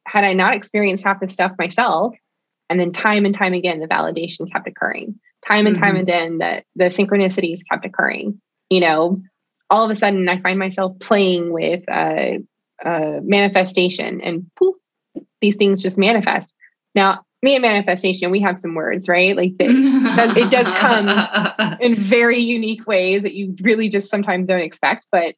had 0.06 0.24
i 0.24 0.34
not 0.34 0.54
experienced 0.54 1.04
half 1.04 1.20
the 1.20 1.28
stuff 1.28 1.52
myself 1.58 2.14
and 2.70 2.80
then 2.80 2.92
time 2.92 3.26
and 3.26 3.34
time 3.34 3.54
again, 3.54 3.80
the 3.80 3.88
validation 3.88 4.52
kept 4.52 4.68
occurring. 4.68 5.20
Time 5.48 5.66
and 5.66 5.76
mm-hmm. 5.76 5.84
time 5.84 5.96
again, 5.96 6.38
the, 6.38 6.64
the 6.76 6.86
synchronicities 6.86 7.62
kept 7.70 7.86
occurring. 7.86 8.40
You 8.70 8.82
know, 8.82 9.22
all 9.70 9.84
of 9.84 9.92
a 9.92 9.96
sudden 9.96 10.28
I 10.30 10.40
find 10.40 10.60
myself 10.60 10.98
playing 11.00 11.52
with 11.52 11.84
uh, 11.90 12.40
manifestation 12.86 14.22
and 14.22 14.50
poof, 14.56 14.76
these 15.42 15.56
things 15.56 15.82
just 15.82 15.98
manifest. 15.98 16.54
Now, 16.96 17.22
me 17.42 17.56
and 17.56 17.62
manifestation, 17.62 18.32
we 18.32 18.42
have 18.42 18.60
some 18.60 18.76
words, 18.76 19.08
right? 19.08 19.36
Like 19.36 19.58
the, 19.58 19.68
it 20.36 20.52
does 20.52 20.70
come 20.72 21.08
in 21.80 21.96
very 21.96 22.40
unique 22.40 22.86
ways 22.86 23.24
that 23.24 23.34
you 23.34 23.56
really 23.62 23.90
just 23.90 24.10
sometimes 24.10 24.48
don't 24.48 24.60
expect, 24.60 25.08
but 25.12 25.36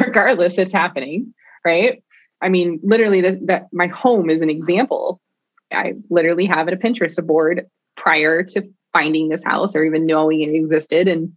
regardless, 0.00 0.56
it's 0.56 0.72
happening, 0.72 1.34
right? 1.64 2.02
I 2.40 2.48
mean, 2.48 2.80
literally, 2.82 3.20
that, 3.22 3.46
that 3.46 3.66
my 3.72 3.86
home 3.88 4.30
is 4.30 4.40
an 4.40 4.50
example 4.50 5.20
I 5.74 5.94
literally 6.10 6.46
have 6.46 6.68
a 6.68 6.72
Pinterest 6.72 7.24
board 7.26 7.66
prior 7.96 8.42
to 8.42 8.68
finding 8.92 9.28
this 9.28 9.44
house 9.44 9.74
or 9.74 9.84
even 9.84 10.06
knowing 10.06 10.40
it 10.40 10.54
existed. 10.54 11.08
And 11.08 11.32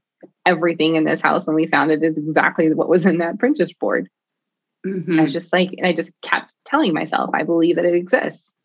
everything 0.45 0.95
in 0.95 1.03
this 1.03 1.21
house 1.21 1.45
when 1.45 1.55
we 1.55 1.67
found 1.67 1.91
it 1.91 2.03
is 2.03 2.17
exactly 2.17 2.73
what 2.73 2.89
was 2.89 3.05
in 3.05 3.19
that 3.19 3.37
Pinterest 3.37 3.77
board. 3.79 4.09
Mm-hmm. 4.85 5.19
I 5.19 5.23
was 5.23 5.33
just 5.33 5.51
like, 5.51 5.71
and 5.77 5.85
I 5.85 5.93
just 5.93 6.11
kept 6.21 6.53
telling 6.65 6.93
myself, 6.93 7.31
I 7.33 7.43
believe 7.43 7.75
that 7.75 7.85
it 7.85 7.95
exists 7.95 8.55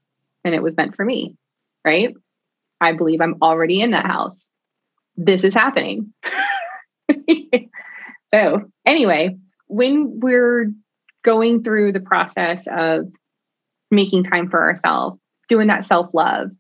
and 0.45 0.55
it 0.55 0.63
was 0.63 0.77
meant 0.77 0.95
for 0.95 1.05
me. 1.05 1.37
Right. 1.85 2.15
I 2.81 2.93
believe 2.93 3.21
I'm 3.21 3.37
already 3.43 3.81
in 3.81 3.91
that 3.93 4.07
house. 4.07 4.51
This 5.17 5.45
is 5.45 5.55
happening. 5.55 6.13
so, 8.35 8.71
anyway, 8.87 9.37
when 9.67 10.21
we're 10.21 10.73
going 11.25 11.63
through 11.63 11.93
the 11.93 12.01
process 12.01 12.67
of 12.71 13.11
making 13.91 14.25
time 14.25 14.49
for 14.49 14.61
ourselves, 14.61 15.19
doing 15.53 15.69
that 15.69 15.85
self 15.85 16.09
love, 16.15 16.51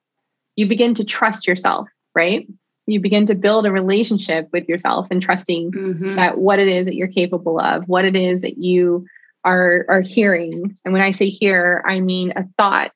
you 0.54 0.66
begin 0.66 0.94
to 0.96 1.04
trust 1.04 1.46
yourself, 1.46 1.88
right? 2.14 2.46
You 2.86 3.00
begin 3.00 3.24
to 3.26 3.34
build 3.34 3.64
a 3.64 3.72
relationship 3.72 4.50
with 4.52 4.68
yourself 4.68 5.06
and 5.10 5.22
trusting 5.22 5.72
mm-hmm. 5.72 6.16
that 6.16 6.36
what 6.36 6.58
it 6.58 6.68
is 6.68 6.84
that 6.84 6.94
you're 6.94 7.08
capable 7.08 7.58
of, 7.58 7.88
what 7.88 8.04
it 8.04 8.14
is 8.14 8.42
that 8.42 8.58
you 8.58 9.06
are 9.44 9.86
are 9.88 10.02
hearing. 10.02 10.76
And 10.84 10.92
when 10.92 11.00
I 11.00 11.12
say 11.12 11.30
hear, 11.30 11.82
I 11.86 12.00
mean 12.00 12.34
a 12.36 12.44
thought 12.58 12.92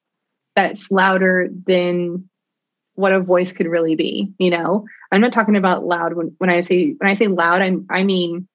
that's 0.55 0.91
louder 0.91 1.49
than 1.67 2.29
what 2.95 3.15
a 3.15 3.21
voice 3.21 3.53
could 3.53 3.67
really 3.67 3.97
be. 3.97 4.35
You 4.39 4.51
know, 4.51 4.85
I'm 5.11 5.23
not 5.23 5.33
talking 5.33 5.57
about 5.57 5.87
loud 5.87 6.13
when, 6.13 6.35
when 6.37 6.51
I 6.51 6.61
say 6.61 6.95
when 6.99 7.11
I 7.11 7.15
say 7.15 7.29
loud, 7.29 7.63
I'm 7.63 7.87
I 7.89 8.03
mean 8.03 8.49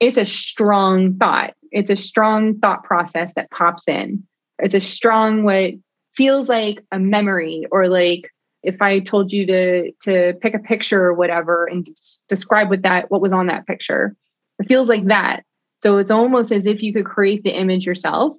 it's 0.00 0.18
a 0.18 0.26
strong 0.26 1.16
thought. 1.16 1.54
It's 1.72 1.90
a 1.90 1.96
strong 1.96 2.58
thought 2.58 2.84
process 2.84 3.32
that 3.36 3.50
pops 3.50 3.88
in. 3.88 4.24
It's 4.58 4.74
a 4.74 4.80
strong 4.80 5.44
what 5.44 5.74
feels 6.18 6.48
like 6.48 6.84
a 6.90 6.98
memory 6.98 7.64
or 7.70 7.88
like 7.88 8.30
if 8.64 8.82
I 8.82 8.98
told 8.98 9.32
you 9.32 9.46
to 9.46 9.92
to 10.02 10.34
pick 10.42 10.52
a 10.52 10.58
picture 10.58 11.02
or 11.04 11.14
whatever 11.14 11.66
and 11.66 11.88
describe 12.28 12.68
what 12.68 12.82
that 12.82 13.10
what 13.10 13.20
was 13.20 13.32
on 13.32 13.46
that 13.46 13.66
picture. 13.66 14.16
It 14.58 14.66
feels 14.66 14.88
like 14.88 15.06
that. 15.06 15.44
So 15.78 15.98
it's 15.98 16.10
almost 16.10 16.50
as 16.50 16.66
if 16.66 16.82
you 16.82 16.92
could 16.92 17.06
create 17.06 17.44
the 17.44 17.56
image 17.56 17.86
yourself 17.86 18.36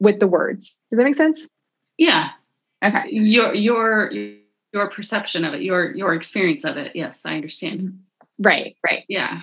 with 0.00 0.20
the 0.20 0.26
words. 0.26 0.78
Does 0.90 0.96
that 0.96 1.04
make 1.04 1.14
sense? 1.14 1.46
Yeah. 1.98 2.30
Okay. 2.82 3.10
Your 3.10 3.54
your 3.54 4.10
your 4.72 4.90
perception 4.90 5.44
of 5.44 5.52
it, 5.52 5.60
your 5.60 5.94
your 5.94 6.14
experience 6.14 6.64
of 6.64 6.78
it. 6.78 6.92
Yes, 6.94 7.20
I 7.26 7.34
understand. 7.34 7.80
Mm-hmm. 7.80 7.96
Right, 8.38 8.76
right. 8.84 9.04
Yeah. 9.08 9.42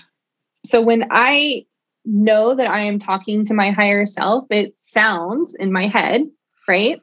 So 0.65 0.81
when 0.81 1.05
I 1.11 1.67
know 2.03 2.55
that 2.55 2.67
I 2.67 2.81
am 2.81 2.97
talking 2.97 3.45
to 3.45 3.53
my 3.53 3.69
higher 3.69 4.07
self, 4.07 4.47
it 4.49 4.75
sounds 4.75 5.53
in 5.53 5.71
my 5.71 5.87
head, 5.87 6.23
right? 6.67 6.99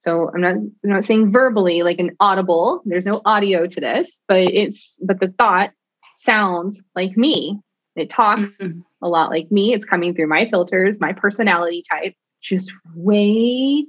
So 0.00 0.30
I'm 0.32 0.40
not 0.40 0.54
I'm 0.54 0.70
not 0.84 1.04
saying 1.04 1.32
verbally 1.32 1.82
like 1.82 1.98
an 1.98 2.12
audible. 2.20 2.82
There's 2.84 3.06
no 3.06 3.20
audio 3.24 3.66
to 3.66 3.80
this, 3.80 4.22
but 4.28 4.42
it's 4.42 4.98
but 5.04 5.20
the 5.20 5.28
thought 5.38 5.72
sounds 6.18 6.80
like 6.94 7.16
me. 7.16 7.58
It 7.96 8.10
talks 8.10 8.58
Mhm. 8.58 8.82
a 9.02 9.08
lot 9.08 9.30
like 9.30 9.50
me. 9.50 9.74
It's 9.74 9.84
coming 9.84 10.14
through 10.14 10.28
my 10.28 10.48
filters, 10.48 11.00
my 11.00 11.12
personality 11.12 11.82
type, 11.90 12.14
just 12.42 12.72
way 12.94 13.86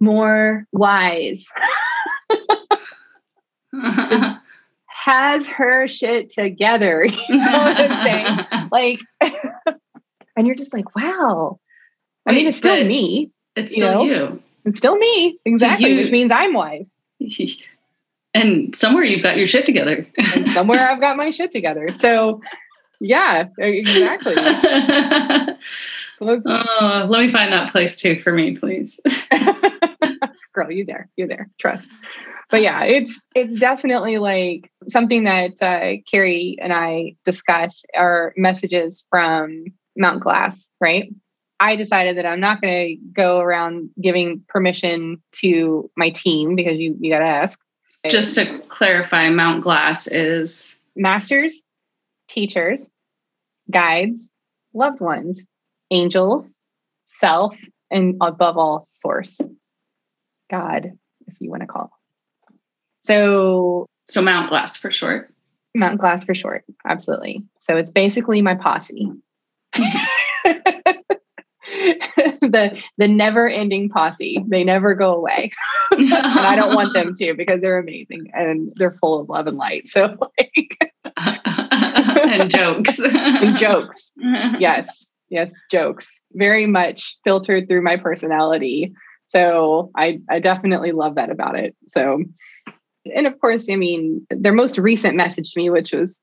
more 0.00 0.64
wise. 0.72 1.46
Has 4.86 5.46
her 5.46 5.86
shit 5.88 6.30
together. 6.30 7.04
You 7.28 7.36
know 7.38 7.52
what 7.52 7.76
I'm 7.80 7.94
saying? 8.04 8.38
Like, 8.72 9.00
and 10.36 10.46
you're 10.46 10.54
just 10.56 10.72
like, 10.72 10.94
wow. 10.94 11.58
I 12.26 12.32
mean, 12.32 12.46
it's 12.46 12.58
still 12.58 12.84
me. 12.84 13.30
It's 13.56 13.72
You 13.72 13.82
still 13.82 14.04
know? 14.04 14.38
It's 14.64 14.78
still 14.78 14.96
me. 14.96 15.38
Exactly, 15.44 15.90
you- 15.90 15.96
which 15.96 16.10
means 16.10 16.32
I'm 16.32 16.52
wise. 16.54 16.96
And 18.32 18.76
somewhere 18.76 19.02
you've 19.02 19.24
got 19.24 19.38
your 19.38 19.46
shit 19.48 19.66
together. 19.66 20.06
And 20.16 20.48
somewhere 20.50 20.88
I've 20.88 21.00
got 21.00 21.16
my 21.16 21.30
shit 21.30 21.50
together. 21.50 21.90
So, 21.90 22.40
yeah, 23.00 23.46
exactly. 23.58 24.36
So 26.16 26.26
let's, 26.26 26.44
oh, 26.46 27.06
let 27.08 27.24
me 27.24 27.32
find 27.32 27.50
that 27.50 27.72
place 27.72 27.96
too 27.96 28.18
for 28.18 28.30
me, 28.30 28.54
please. 28.54 29.00
girl, 30.52 30.70
you 30.70 30.84
there, 30.84 31.08
you 31.16 31.26
there, 31.26 31.48
trust. 31.58 31.88
But 32.50 32.60
yeah, 32.60 32.84
it's 32.84 33.18
it's 33.34 33.58
definitely 33.58 34.18
like 34.18 34.70
something 34.86 35.24
that 35.24 35.62
uh, 35.62 35.92
Carrie 36.10 36.58
and 36.60 36.74
I 36.74 37.14
discuss 37.24 37.84
are 37.96 38.34
messages 38.36 39.02
from 39.08 39.64
Mount 39.96 40.20
Glass, 40.20 40.68
right? 40.78 41.10
I 41.60 41.76
decided 41.76 42.16
that 42.16 42.24
I'm 42.24 42.40
not 42.40 42.62
going 42.62 42.72
to 42.88 42.96
go 43.12 43.38
around 43.38 43.90
giving 44.00 44.42
permission 44.48 45.22
to 45.32 45.90
my 45.94 46.08
team 46.08 46.56
because 46.56 46.78
you 46.78 46.96
you 46.98 47.10
got 47.10 47.18
to 47.18 47.26
ask. 47.26 47.60
Just 48.08 48.34
to 48.36 48.60
clarify, 48.70 49.28
Mount 49.28 49.62
Glass 49.62 50.06
is 50.06 50.78
masters, 50.96 51.62
teachers, 52.28 52.90
guides, 53.70 54.30
loved 54.72 55.00
ones, 55.00 55.44
angels, 55.90 56.58
self, 57.18 57.54
and 57.90 58.16
above 58.22 58.56
all, 58.56 58.82
source. 58.88 59.38
God, 60.50 60.92
if 61.26 61.40
you 61.40 61.50
want 61.50 61.60
to 61.60 61.66
call. 61.66 61.90
So 63.00 63.86
so 64.08 64.22
Mount 64.22 64.48
Glass 64.48 64.78
for 64.78 64.90
short. 64.90 65.32
Mount 65.74 66.00
Glass 66.00 66.24
for 66.24 66.34
short. 66.34 66.64
Absolutely. 66.86 67.44
So 67.60 67.76
it's 67.76 67.90
basically 67.90 68.40
my 68.40 68.54
posse. 68.54 69.10
the 72.50 72.82
the 72.98 73.08
never 73.08 73.48
ending 73.48 73.88
posse. 73.88 74.44
They 74.48 74.64
never 74.64 74.94
go 74.94 75.14
away. 75.14 75.52
and 75.92 76.12
I 76.12 76.56
don't 76.56 76.74
want 76.74 76.94
them 76.94 77.14
to 77.14 77.34
because 77.34 77.60
they're 77.60 77.78
amazing 77.78 78.30
and 78.34 78.72
they're 78.76 78.96
full 79.00 79.20
of 79.20 79.28
love 79.28 79.46
and 79.46 79.56
light. 79.56 79.86
So 79.86 80.16
like 80.38 80.92
and 81.16 82.50
jokes. 82.50 82.98
and 83.02 83.56
jokes. 83.56 84.12
yes 84.58 85.10
yes 85.30 85.52
jokes 85.70 86.22
very 86.32 86.66
much 86.66 87.16
filtered 87.24 87.68
through 87.68 87.82
my 87.82 87.96
personality 87.96 88.92
so 89.26 89.90
i 89.96 90.20
i 90.28 90.38
definitely 90.38 90.92
love 90.92 91.14
that 91.14 91.30
about 91.30 91.56
it 91.56 91.74
so 91.86 92.22
and 93.14 93.26
of 93.26 93.40
course 93.40 93.66
i 93.70 93.76
mean 93.76 94.26
their 94.30 94.52
most 94.52 94.76
recent 94.76 95.16
message 95.16 95.52
to 95.52 95.60
me 95.60 95.70
which 95.70 95.92
was 95.92 96.20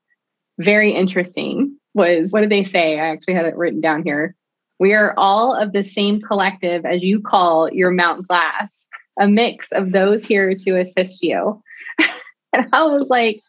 very 0.60 0.92
interesting 0.92 1.76
was 1.94 2.32
what 2.32 2.42
did 2.42 2.52
they 2.52 2.64
say 2.64 3.00
i 3.00 3.08
actually 3.08 3.34
had 3.34 3.46
it 3.46 3.56
written 3.56 3.80
down 3.80 4.04
here 4.04 4.36
we 4.80 4.94
are 4.94 5.14
all 5.18 5.54
of 5.54 5.74
the 5.74 5.84
same 5.84 6.22
collective 6.22 6.86
as 6.86 7.02
you 7.02 7.20
call 7.22 7.72
your 7.74 7.92
mount 7.92 8.28
glass 8.28 8.88
a 9.20 9.28
mix 9.28 9.72
of 9.72 9.92
those 9.92 10.24
here 10.24 10.54
to 10.56 10.80
assist 10.80 11.24
you 11.24 11.62
and 12.54 12.68
i 12.74 12.84
was 12.84 13.08
like 13.10 13.42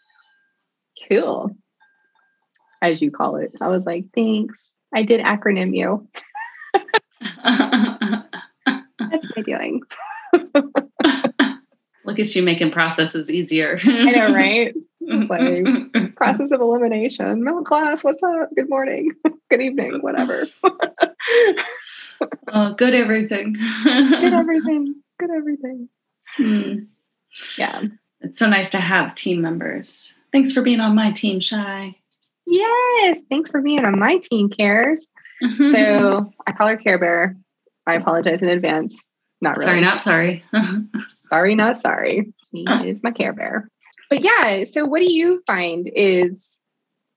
cool 1.09 1.51
as 2.83 3.01
you 3.03 3.11
call 3.11 3.37
it 3.37 3.53
i 3.61 3.69
was 3.69 3.85
like 3.85 4.05
thanks 4.15 4.71
I 4.95 5.03
did 5.03 5.21
acronym 5.21 5.77
you. 5.77 6.09
That's 7.45 9.27
my 9.37 9.43
doing. 9.45 9.83
Look 12.05 12.19
at 12.19 12.35
you 12.35 12.43
making 12.43 12.71
processes 12.71 13.31
easier. 13.31 13.79
I 13.85 14.11
know, 14.13 14.33
right? 14.33 14.75
like- 15.01 16.15
Process 16.17 16.51
of 16.51 16.61
elimination. 16.61 17.45
Mount 17.45 17.67
Glass, 17.67 18.03
what's 18.03 18.23
up? 18.23 18.49
Good 18.57 18.69
morning. 18.69 19.13
Good 19.51 19.63
evening, 19.63 19.99
whatever. 20.01 20.47
Oh, 22.53 22.75
good 22.75 22.95
everything. 22.95 23.57
Good 23.85 24.33
everything. 24.33 24.95
Good 25.19 25.31
everything. 25.31 25.89
Hmm. 26.37 26.75
Yeah. 27.57 27.81
It's 28.21 28.39
so 28.39 28.49
nice 28.49 28.71
to 28.71 28.79
have 28.81 29.15
team 29.15 29.41
members. 29.41 30.13
Thanks 30.33 30.53
for 30.53 30.63
being 30.63 30.81
on 30.81 30.95
my 30.95 31.13
team, 31.13 31.41
Shy. 31.41 31.97
Yes. 32.47 33.19
Thanks 33.31 33.51
for 33.51 33.61
being 33.61 33.85
on 33.85 33.99
my 33.99 34.19
team, 34.19 34.49
Cares. 34.49 35.07
So 35.71 36.33
I 36.47 36.53
call 36.53 36.69
her 36.69 36.77
Care 36.77 36.99
Bear. 36.99 37.37
I 37.87 37.95
apologize 37.95 38.43
in 38.43 38.49
advance. 38.49 39.01
Not 39.41 39.57
really. 39.57 39.67
sorry, 39.67 39.81
not 39.81 40.03
sorry. 40.03 40.45
sorry, 41.31 41.55
not 41.55 41.79
sorry. 41.79 42.33
She 42.53 42.63
is 42.63 43.03
my 43.03 43.13
Care 43.13 43.33
Bear. 43.33 43.69
But 44.11 44.25
yeah, 44.25 44.65
so 44.65 44.85
what 44.85 45.01
do 45.01 45.13
you 45.13 45.43
find 45.47 45.91
is 45.95 46.59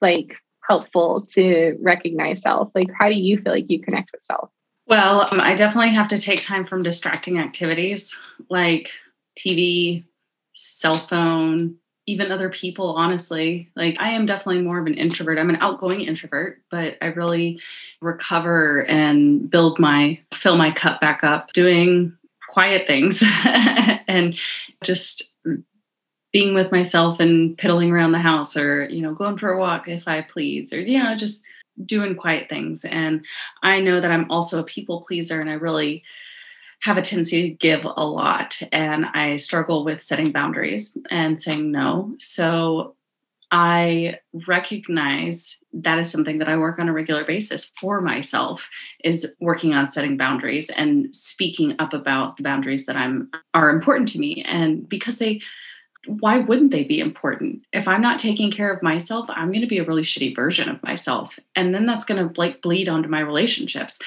like 0.02 0.38
helpful 0.72 1.26
to 1.34 1.78
recognize 1.82 2.42
self? 2.42 2.72
Like, 2.74 2.88
how 2.98 3.10
do 3.10 3.16
you 3.16 3.38
feel 3.38 3.52
like 3.52 3.70
you 3.70 3.82
connect 3.82 4.12
with 4.14 4.24
self? 4.24 4.50
well, 4.92 5.30
um, 5.32 5.40
I 5.40 5.56
definitely 5.56 5.94
have 5.94 6.10
to 6.10 6.18
take 6.18 6.42
time 6.42 6.66
from 6.66 6.84
distracting 6.84 7.40
activities 7.40 8.14
like 8.50 8.90
TV, 9.40 10.04
cell 10.54 10.96
phone, 10.96 11.78
even 12.08 12.30
other 12.30 12.50
people, 12.50 12.96
honestly. 12.96 13.72
Like, 13.78 13.96
I 14.00 14.10
am 14.12 14.26
definitely 14.26 14.64
more 14.64 14.80
of 14.80 14.88
an 14.88 14.96
introvert. 14.96 15.40
I'm 15.40 15.50
an 15.50 15.62
outgoing 15.62 16.02
introvert, 16.02 16.62
but 16.70 16.98
I 17.02 17.06
really 17.06 17.62
recover 18.02 18.86
and 18.90 19.50
build 19.50 19.80
my, 19.80 20.20
fill 20.34 20.58
my 20.58 20.72
cup 20.72 21.00
back 21.00 21.24
up 21.24 21.54
doing 21.54 22.12
quiet 22.50 22.86
things 22.86 23.24
and 24.10 24.36
just 24.84 25.32
being 26.32 26.54
with 26.54 26.72
myself 26.72 27.20
and 27.20 27.58
piddling 27.58 27.92
around 27.92 28.14
the 28.14 28.20
house 28.20 28.56
or, 28.56 28.88
you 28.90 29.02
know, 29.02 29.14
going 29.14 29.38
for 29.38 29.52
a 29.52 29.60
walk 29.60 29.88
if 29.88 30.08
I 30.08 30.22
please, 30.22 30.72
or, 30.72 30.80
you 30.80 31.02
know, 31.02 31.16
just 31.16 31.44
doing 31.86 32.16
quiet 32.16 32.48
things. 32.50 32.86
And 32.86 33.26
I 33.64 33.80
know 33.80 34.00
that 34.00 34.12
I'm 34.12 34.30
also 34.32 34.60
a 34.60 34.64
people 34.64 35.02
pleaser 35.08 35.42
and 35.42 35.50
I 35.50 35.54
really 35.54 36.04
have 36.82 36.98
a 36.98 37.02
tendency 37.02 37.42
to 37.44 37.56
give 37.56 37.86
a 37.86 38.06
lot 38.06 38.60
and 38.72 39.06
I 39.14 39.38
struggle 39.38 39.86
with 39.86 40.02
setting 40.02 40.32
boundaries 40.32 40.98
and 41.10 41.42
saying 41.42 41.72
no. 41.72 42.16
So 42.20 42.96
I 43.52 44.20
recognize 44.48 45.58
that 45.74 46.00
is 46.00 46.10
something 46.10 46.40
that 46.40 46.48
I 46.48 46.58
work 46.58 46.80
on 46.80 46.88
a 46.88 46.94
regular 46.94 47.26
basis 47.26 47.72
for 47.80 48.02
myself 48.02 48.68
is 49.04 49.28
working 49.40 49.74
on 49.74 49.90
setting 49.90 50.18
boundaries 50.18 50.70
and 50.70 51.14
speaking 51.14 51.76
up 51.78 51.94
about 51.94 52.38
the 52.38 52.44
boundaries 52.44 52.86
that 52.86 52.96
I'm 52.96 53.30
are 53.54 53.70
important 53.70 54.08
to 54.10 54.20
me 54.20 54.44
and 54.48 54.88
because 54.88 55.18
they 55.18 55.42
why 56.08 56.40
wouldn't 56.40 56.72
they 56.72 56.84
be 56.84 57.00
important? 57.00 57.64
If 57.74 57.88
I'm 57.88 58.02
not 58.02 58.20
taking 58.20 58.52
care 58.52 58.74
of 58.74 58.82
myself, 58.82 59.26
I'm 59.30 59.50
going 59.50 59.62
to 59.62 59.68
be 59.68 59.78
a 59.78 59.86
really 59.86 60.02
shitty 60.02 60.36
version 60.36 60.68
of 60.68 60.82
myself. 60.82 61.32
And 61.56 61.74
then 61.74 61.86
that's 61.86 62.06
going 62.06 62.28
to 62.28 62.40
like 62.40 62.62
bleed 62.62 62.90
onto 62.90 63.10
my 63.10 63.20
relationships. 63.20 64.00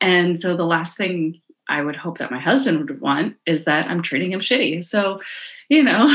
And 0.00 0.38
so 0.38 0.56
the 0.56 0.64
last 0.64 0.96
thing 0.96 1.40
I 1.68 1.82
would 1.82 1.96
hope 1.96 2.18
that 2.18 2.30
my 2.30 2.40
husband 2.40 2.78
would 2.78 3.00
want 3.00 3.36
is 3.46 3.64
that 3.64 3.88
I'm 3.88 4.02
treating 4.02 4.32
him 4.32 4.40
shitty. 4.40 4.84
So, 4.84 5.20
you 5.68 5.82
know, 5.82 6.06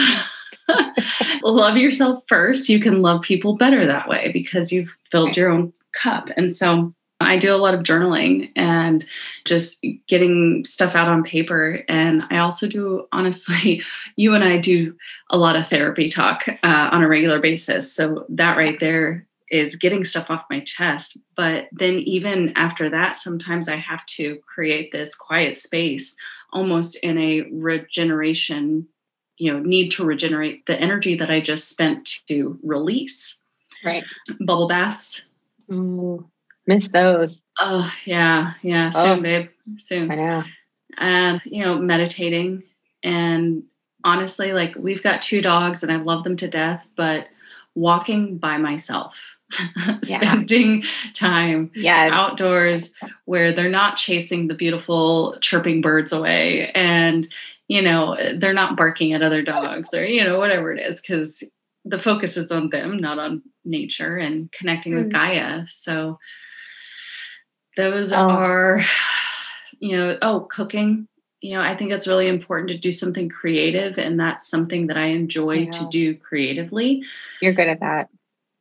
love 1.43 1.77
yourself 1.77 2.23
first. 2.27 2.69
You 2.69 2.79
can 2.79 3.01
love 3.01 3.21
people 3.21 3.57
better 3.57 3.85
that 3.85 4.07
way 4.07 4.31
because 4.31 4.71
you've 4.71 4.93
filled 5.11 5.35
your 5.35 5.49
own 5.49 5.73
cup. 6.01 6.29
And 6.37 6.55
so 6.55 6.93
I 7.21 7.37
do 7.37 7.53
a 7.53 7.57
lot 7.57 7.73
of 7.73 7.81
journaling 7.81 8.51
and 8.55 9.05
just 9.45 9.83
getting 10.07 10.65
stuff 10.65 10.95
out 10.95 11.07
on 11.07 11.23
paper. 11.23 11.83
And 11.87 12.23
I 12.29 12.39
also 12.39 12.67
do, 12.67 13.07
honestly, 13.11 13.81
you 14.15 14.33
and 14.33 14.43
I 14.43 14.57
do 14.57 14.95
a 15.29 15.37
lot 15.37 15.55
of 15.55 15.69
therapy 15.69 16.09
talk 16.09 16.47
uh, 16.47 16.89
on 16.91 17.03
a 17.03 17.07
regular 17.07 17.39
basis. 17.39 17.91
So 17.91 18.25
that 18.29 18.57
right 18.57 18.79
there 18.79 19.25
is 19.49 19.75
getting 19.75 20.03
stuff 20.03 20.29
off 20.29 20.45
my 20.49 20.59
chest. 20.61 21.17
But 21.35 21.67
then, 21.71 21.93
even 21.99 22.51
after 22.55 22.89
that, 22.89 23.15
sometimes 23.15 23.69
I 23.69 23.77
have 23.77 24.05
to 24.07 24.39
create 24.45 24.91
this 24.91 25.15
quiet 25.15 25.57
space 25.57 26.15
almost 26.51 26.95
in 26.97 27.17
a 27.17 27.41
regeneration, 27.51 28.87
you 29.37 29.51
know, 29.51 29.59
need 29.59 29.91
to 29.91 30.05
regenerate 30.05 30.65
the 30.65 30.79
energy 30.79 31.15
that 31.17 31.29
I 31.29 31.41
just 31.41 31.69
spent 31.69 32.21
to 32.27 32.57
release. 32.63 33.37
Right. 33.83 34.03
Bubble 34.39 34.67
baths. 34.67 35.23
Ooh, 35.71 36.27
miss 36.67 36.87
those. 36.89 37.43
Oh, 37.59 37.91
yeah. 38.05 38.53
Yeah. 38.61 38.91
Oh. 38.93 39.05
Soon, 39.05 39.23
babe. 39.23 39.49
Soon. 39.77 40.11
I 40.11 40.15
know. 40.15 40.43
and 40.97 41.41
you 41.45 41.63
know 41.63 41.77
meditating 41.77 42.63
and 43.03 43.63
honestly, 44.05 44.53
like 44.53 44.75
we've 44.77 45.03
got 45.03 45.21
two 45.21 45.41
dogs 45.41 45.83
and 45.83 45.91
I 45.91 45.97
love 45.97 46.23
them 46.23 46.37
to 46.37 46.47
death, 46.47 46.85
but 46.95 47.27
walking 47.73 48.37
by 48.37 48.57
myself, 48.57 49.15
yeah. 50.03 50.17
spending 50.19 50.83
time 51.13 51.71
yes. 51.75 52.11
outdoors 52.13 52.93
where 53.25 53.51
they're 53.53 53.69
not 53.69 53.97
chasing 53.97 54.47
the 54.47 54.55
beautiful 54.55 55.37
chirping 55.41 55.81
birds 55.81 56.11
away 56.11 56.71
and 56.73 57.27
you 57.67 57.81
know 57.81 58.17
they're 58.37 58.53
not 58.53 58.75
barking 58.75 59.13
at 59.13 59.21
other 59.21 59.43
dogs 59.43 59.93
or 59.93 60.05
you 60.05 60.23
know 60.23 60.39
whatever 60.39 60.73
it 60.73 60.79
is 60.79 60.99
because 60.99 61.43
the 61.83 61.99
focus 61.99 62.37
is 62.37 62.51
on 62.51 62.69
them 62.69 62.97
not 62.97 63.19
on 63.19 63.41
nature 63.63 64.17
and 64.17 64.51
connecting 64.51 64.93
mm. 64.93 65.03
with 65.03 65.11
gaia 65.11 65.63
so 65.67 66.17
those 67.75 68.11
oh. 68.11 68.17
are 68.17 68.81
you 69.79 69.95
know 69.95 70.17
oh 70.21 70.47
cooking. 70.51 71.07
You 71.41 71.55
know 71.55 71.61
i 71.61 71.77
think 71.77 71.91
it's 71.91 72.07
really 72.07 72.27
important 72.27 72.69
to 72.69 72.77
do 72.77 72.91
something 72.91 73.29
creative 73.29 73.99
and 73.99 74.19
that's 74.19 74.47
something 74.47 74.87
that 74.87 74.97
i 74.97 75.07
enjoy 75.07 75.67
to 75.67 75.87
do 75.89 76.15
creatively. 76.17 77.03
You're 77.41 77.53
good 77.53 77.67
at 77.67 77.81
that. 77.81 78.09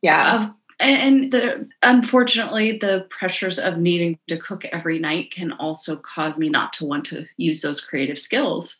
Yeah. 0.01 0.49
Uh, 0.49 0.49
and 0.79 1.31
the, 1.31 1.67
unfortunately 1.81 2.77
the 2.77 3.07
pressures 3.09 3.57
of 3.57 3.77
needing 3.77 4.19
to 4.27 4.37
cook 4.37 4.65
every 4.65 4.99
night 4.99 5.31
can 5.31 5.53
also 5.53 5.95
cause 5.95 6.37
me 6.37 6.49
not 6.49 6.73
to 6.73 6.85
want 6.85 7.05
to 7.05 7.25
use 7.37 7.61
those 7.61 7.81
creative 7.81 8.19
skills. 8.19 8.77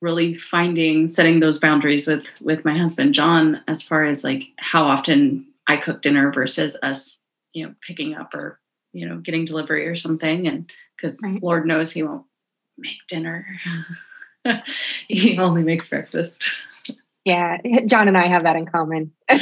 Really 0.00 0.38
finding 0.38 1.06
setting 1.06 1.40
those 1.40 1.58
boundaries 1.58 2.06
with 2.06 2.24
with 2.40 2.64
my 2.64 2.76
husband 2.76 3.14
john 3.14 3.62
as 3.68 3.82
far 3.82 4.04
as 4.04 4.22
like 4.22 4.44
how 4.58 4.84
often 4.84 5.46
i 5.66 5.78
cook 5.78 6.02
dinner 6.02 6.30
versus 6.30 6.76
us 6.82 7.24
you 7.54 7.66
know 7.66 7.74
picking 7.86 8.14
up 8.14 8.34
or 8.34 8.60
you 8.94 9.06
know 9.06 9.18
getting 9.18 9.44
delivery 9.44 9.86
or 9.86 9.96
something 9.96 10.46
and 10.46 10.70
because 10.96 11.20
right. 11.22 11.42
lord 11.42 11.66
knows 11.66 11.90
he 11.90 12.02
won't 12.02 12.24
make 12.78 12.96
dinner 13.08 13.46
he 15.08 15.38
only 15.38 15.62
makes 15.62 15.88
breakfast 15.88 16.42
yeah 17.24 17.58
john 17.86 18.08
and 18.08 18.16
i 18.16 18.26
have 18.26 18.44
that 18.44 18.56
in 18.56 18.66
common 18.66 19.12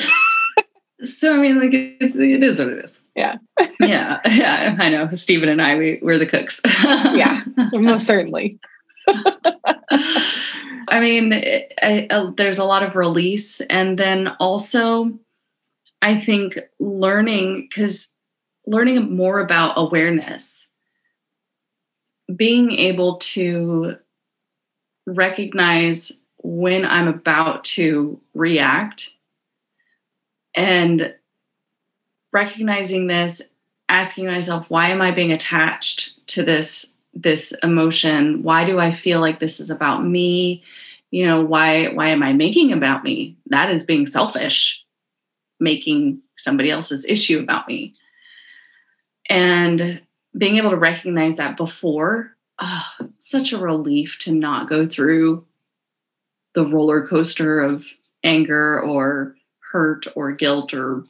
so 1.04 1.34
I 1.34 1.38
mean, 1.38 1.58
like 1.58 1.70
it's, 1.72 2.14
it 2.14 2.42
is 2.42 2.58
what 2.58 2.68
it 2.68 2.84
is. 2.84 3.00
Yeah. 3.16 3.36
yeah. 3.80 4.20
Yeah. 4.24 4.76
I 4.78 4.88
know. 4.88 5.08
Stephen 5.14 5.48
and 5.48 5.60
I, 5.60 5.76
we, 5.76 5.98
we're 6.02 6.18
the 6.18 6.26
cooks. 6.26 6.60
yeah. 6.64 7.42
Most 7.72 8.06
certainly. 8.06 8.58
I 10.88 11.00
mean, 11.00 11.32
it, 11.32 11.72
I, 11.80 12.06
uh, 12.10 12.30
there's 12.36 12.58
a 12.58 12.64
lot 12.64 12.82
of 12.82 12.96
release. 12.96 13.60
And 13.62 13.98
then 13.98 14.28
also, 14.38 15.18
I 16.00 16.20
think 16.20 16.58
learning, 16.78 17.68
because 17.68 18.08
learning 18.66 19.14
more 19.14 19.40
about 19.40 19.74
awareness, 19.76 20.66
being 22.34 22.72
able 22.72 23.16
to 23.18 23.96
recognize 25.06 26.12
when 26.42 26.84
I'm 26.84 27.08
about 27.08 27.64
to 27.64 28.20
react 28.34 29.10
and 30.54 31.14
recognizing 32.32 33.06
this 33.06 33.42
asking 33.88 34.26
myself 34.26 34.64
why 34.68 34.88
am 34.88 35.02
i 35.02 35.10
being 35.10 35.32
attached 35.32 36.26
to 36.28 36.42
this 36.42 36.86
this 37.14 37.52
emotion? 37.62 38.42
Why 38.42 38.64
do 38.64 38.78
i 38.78 38.92
feel 38.92 39.20
like 39.20 39.38
this 39.38 39.60
is 39.60 39.70
about 39.70 40.04
me? 40.04 40.62
You 41.10 41.26
know 41.26 41.42
why 41.42 41.88
why 41.88 42.08
am 42.08 42.22
i 42.22 42.32
making 42.32 42.72
about 42.72 43.04
me? 43.04 43.36
That 43.46 43.70
is 43.70 43.84
being 43.84 44.06
selfish 44.06 44.82
making 45.60 46.20
somebody 46.36 46.70
else's 46.70 47.04
issue 47.04 47.38
about 47.38 47.68
me 47.68 47.94
and 49.28 50.02
being 50.36 50.56
able 50.56 50.70
to 50.70 50.76
recognize 50.76 51.36
that 51.36 51.56
before 51.56 52.36
oh, 52.60 52.84
such 53.18 53.52
a 53.52 53.58
relief 53.58 54.16
to 54.20 54.32
not 54.32 54.68
go 54.68 54.86
through 54.86 55.44
the 56.54 56.66
roller 56.66 57.06
coaster 57.06 57.60
of 57.60 57.84
anger 58.24 58.80
or 58.80 59.34
hurt 59.72 60.06
or 60.14 60.32
guilt 60.32 60.74
or 60.74 61.04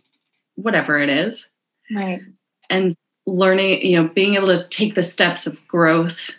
whatever 0.55 0.99
it 0.99 1.09
is. 1.09 1.47
Right. 1.95 2.23
And 2.71 2.95
learning, 3.27 3.85
you 3.85 4.01
know, 4.01 4.09
being 4.09 4.35
able 4.35 4.49
to 4.49 4.69
take 4.69 4.95
the 4.95 5.03
steps 5.03 5.47
of 5.47 5.57
growth 5.69 6.31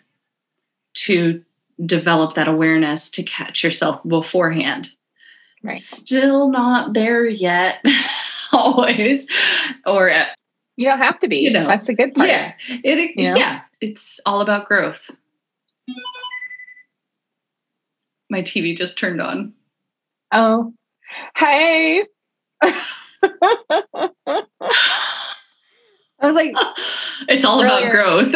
to 0.94 1.44
develop 1.86 2.36
that 2.36 2.48
awareness 2.48 3.10
to 3.12 3.24
catch 3.24 3.64
yourself 3.64 4.02
beforehand. 4.08 4.90
Right. 5.64 5.80
Still 5.82 6.50
not 6.50 6.94
there 6.94 7.26
yet, 7.26 7.84
always. 8.52 9.28
Or 9.86 10.10
you 10.78 10.86
don't 10.86 11.00
have 11.00 11.20
to 11.20 11.28
be. 11.28 11.38
You 11.38 11.52
know, 11.52 11.68
that's 11.68 11.90
a 11.90 11.94
good 11.94 12.14
part. 12.14 12.30
Yeah. 12.30 12.54
It, 12.68 13.12
yeah. 13.16 13.62
It's 13.82 14.20
all 14.26 14.42
about 14.42 14.68
growth. 14.68 15.10
My 18.30 18.42
TV 18.42 18.76
just 18.76 18.98
turned 18.98 19.22
on. 19.22 19.54
Oh, 20.32 20.74
hey. 21.36 22.06
I 22.62 22.82
was 26.22 26.34
like, 26.34 26.54
it's 27.28 27.46
all 27.46 27.62
about 27.64 27.92
growth. 27.92 28.34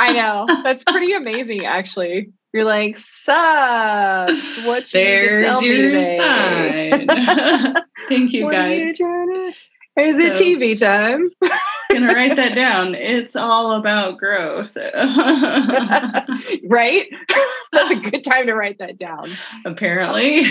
I 0.00 0.12
know. 0.12 0.46
That's 0.64 0.84
pretty 0.84 1.12
amazing, 1.12 1.64
actually. 1.64 2.32
You're 2.52 2.64
like, 2.64 2.98
sucks. 2.98 4.64
What 4.64 4.92
you 4.92 5.00
There's 5.00 5.62
your 5.62 6.04
sign. 6.04 7.06
Thank 8.08 8.32
you, 8.32 8.44
what 8.44 8.52
guys. 8.52 8.98
You 8.98 9.52
Is 9.96 10.12
so, 10.12 10.18
it 10.18 10.34
TV 10.34 10.78
time? 10.78 11.30
gonna 11.92 12.14
write 12.14 12.36
that 12.36 12.54
down. 12.54 12.94
It's 12.94 13.36
all 13.36 13.72
about 13.72 14.18
growth. 14.18 14.70
right? 16.64 17.06
That's 17.72 17.90
a 17.90 18.10
good 18.10 18.24
time 18.24 18.46
to 18.46 18.54
write 18.54 18.78
that 18.78 18.96
down. 18.96 19.30
Apparently 19.66 20.46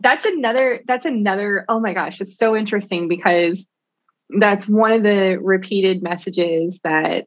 that's 0.00 0.24
another 0.24 0.80
that's 0.86 1.04
another 1.04 1.64
oh 1.68 1.80
my 1.80 1.94
gosh 1.94 2.20
it's 2.20 2.36
so 2.36 2.56
interesting 2.56 3.08
because 3.08 3.66
that's 4.38 4.68
one 4.68 4.92
of 4.92 5.02
the 5.02 5.38
repeated 5.40 6.02
messages 6.02 6.80
that 6.84 7.26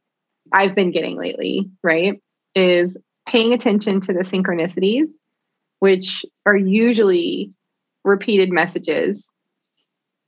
i've 0.51 0.75
been 0.75 0.91
getting 0.91 1.17
lately 1.17 1.69
right 1.83 2.21
is 2.53 2.97
paying 3.27 3.53
attention 3.53 3.99
to 3.99 4.13
the 4.13 4.19
synchronicities 4.19 5.09
which 5.79 6.25
are 6.45 6.55
usually 6.55 7.51
repeated 8.03 8.51
messages 8.51 9.31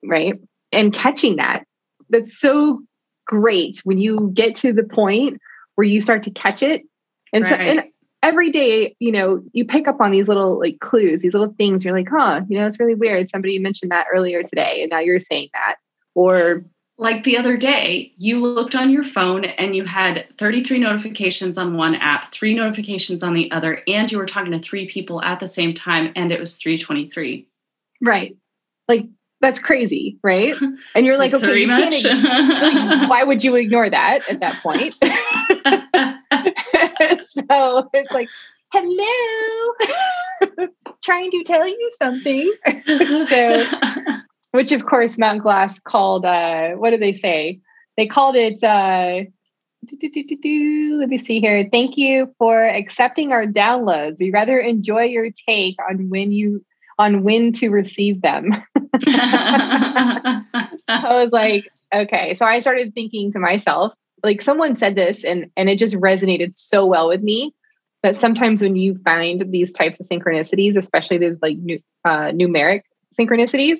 right 0.04 0.40
and 0.72 0.94
catching 0.94 1.38
that 1.38 1.66
that's 2.10 2.38
so 2.38 2.82
great 3.26 3.82
when 3.84 3.98
you 3.98 4.32
get 4.34 4.56
to 4.56 4.72
the 4.72 4.84
point 4.84 5.40
where 5.76 5.86
you 5.86 6.00
start 6.00 6.24
to 6.24 6.32
catch 6.32 6.64
it 6.64 6.84
and 7.34 7.44
right. 7.44 7.50
so 7.50 7.56
and 7.56 7.84
every 8.24 8.50
day, 8.52 8.96
you 9.00 9.12
know, 9.12 9.42
you 9.54 9.66
pick 9.66 9.88
up 9.88 10.02
on 10.02 10.12
these 10.12 10.28
little 10.28 10.60
like 10.60 10.80
clues, 10.80 11.22
these 11.22 11.34
little 11.34 11.54
things. 11.58 11.84
You're 11.84 11.96
like, 11.96 12.10
huh, 12.10 12.42
you 12.50 12.60
know, 12.60 12.66
it's 12.66 12.80
really 12.80 12.96
weird. 12.96 13.30
Somebody 13.30 13.60
mentioned 13.60 13.92
that 13.92 14.08
earlier 14.14 14.44
today, 14.44 14.82
and 14.82 14.90
now 14.90 15.00
you're 15.00 15.20
saying 15.20 15.50
that. 15.54 15.76
Or 16.16 16.64
like 16.98 17.24
the 17.24 17.38
other 17.38 17.58
day, 17.58 18.12
you 18.18 18.40
looked 18.40 18.76
on 18.76 18.90
your 18.90 19.04
phone 19.04 19.46
and 19.46 19.76
you 19.76 19.86
had 19.86 20.26
33 20.40 20.80
notifications 20.80 21.58
on 21.58 21.78
one 21.78 21.96
app, 21.96 22.34
three 22.34 22.56
notifications 22.56 23.22
on 23.22 23.34
the 23.34 23.52
other, 23.52 23.82
and 23.88 24.12
you 24.12 24.18
were 24.18 24.26
talking 24.26 24.52
to 24.52 24.60
three 24.60 24.88
people 24.88 25.22
at 25.22 25.40
the 25.40 25.48
same 25.48 25.74
time, 25.74 26.12
and 26.16 26.32
it 26.32 26.40
was 26.40 26.56
323. 26.56 27.48
Right. 28.02 28.36
Like 28.88 29.06
that's 29.39 29.60
crazy, 29.60 30.17
right? 30.23 30.56
And 30.95 31.06
you're 31.06 31.17
like, 31.17 31.34
okay, 31.34 31.60
you 31.60 31.67
can't 31.67 31.93
like, 32.04 33.10
why 33.10 33.23
would 33.23 33.43
you 33.43 33.56
ignore 33.56 33.88
that 33.89 34.28
at 34.28 34.39
that 34.39 34.63
point? 34.63 34.95
so 37.26 37.89
it's 37.93 38.12
like, 38.12 38.28
hello, 38.73 40.67
trying 41.04 41.30
to 41.32 41.43
tell 41.43 41.67
you 41.67 41.91
something. 42.00 42.52
so, 43.30 43.63
which 44.52 44.71
of 44.71 44.86
course, 44.86 45.19
Mount 45.19 45.43
Glass 45.43 45.80
called, 45.80 46.26
uh, 46.26 46.71
what 46.71 46.89
did 46.89 47.02
they 47.02 47.13
say? 47.13 47.60
They 47.95 48.08
called 48.08 48.36
it, 48.36 48.63
uh, 48.63 49.26
let 49.91 51.10
me 51.10 51.17
see 51.19 51.39
here. 51.39 51.69
Thank 51.71 51.97
you 51.97 52.34
for 52.39 52.63
accepting 52.63 53.32
our 53.32 53.45
downloads. 53.45 54.17
We 54.19 54.32
rather 54.32 54.58
enjoy 54.58 55.04
your 55.04 55.30
take 55.47 55.76
on 55.88 56.10
when 56.10 56.32
you 56.32 56.65
on 57.00 57.23
when 57.23 57.52
to 57.54 57.69
receive 57.69 58.21
them. 58.21 58.52
I 59.06 60.44
was 60.88 61.32
like, 61.32 61.68
okay. 61.94 62.36
So 62.36 62.46
I 62.46 62.60
started 62.62 62.94
thinking 62.94 63.32
to 63.34 63.40
myself, 63.40 63.94
like 64.24 64.42
someone 64.42 64.76
said 64.76 64.96
this 64.96 65.24
and 65.24 65.52
and 65.56 65.70
it 65.70 65.78
just 65.78 65.96
resonated 65.96 66.56
so 66.56 66.86
well 66.86 67.08
with 67.08 67.22
me 67.22 67.54
that 68.04 68.16
sometimes 68.16 68.62
when 68.62 68.76
you 68.76 68.98
find 69.04 69.52
these 69.52 69.72
types 69.72 70.00
of 70.00 70.08
synchronicities, 70.08 70.76
especially 70.78 71.18
these 71.18 71.40
like 71.42 71.58
nu- 71.58 71.80
uh, 72.06 72.32
numeric 72.32 72.82
synchronicities, 73.20 73.80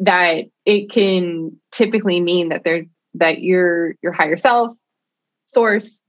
that 0.00 0.44
it 0.64 0.90
can 0.90 1.56
typically 1.72 2.20
mean 2.20 2.48
that 2.50 2.62
they're 2.64 2.84
that 3.14 3.40
your 3.40 3.94
your 4.02 4.12
higher 4.12 4.36
self, 4.36 4.76
source, 5.46 6.04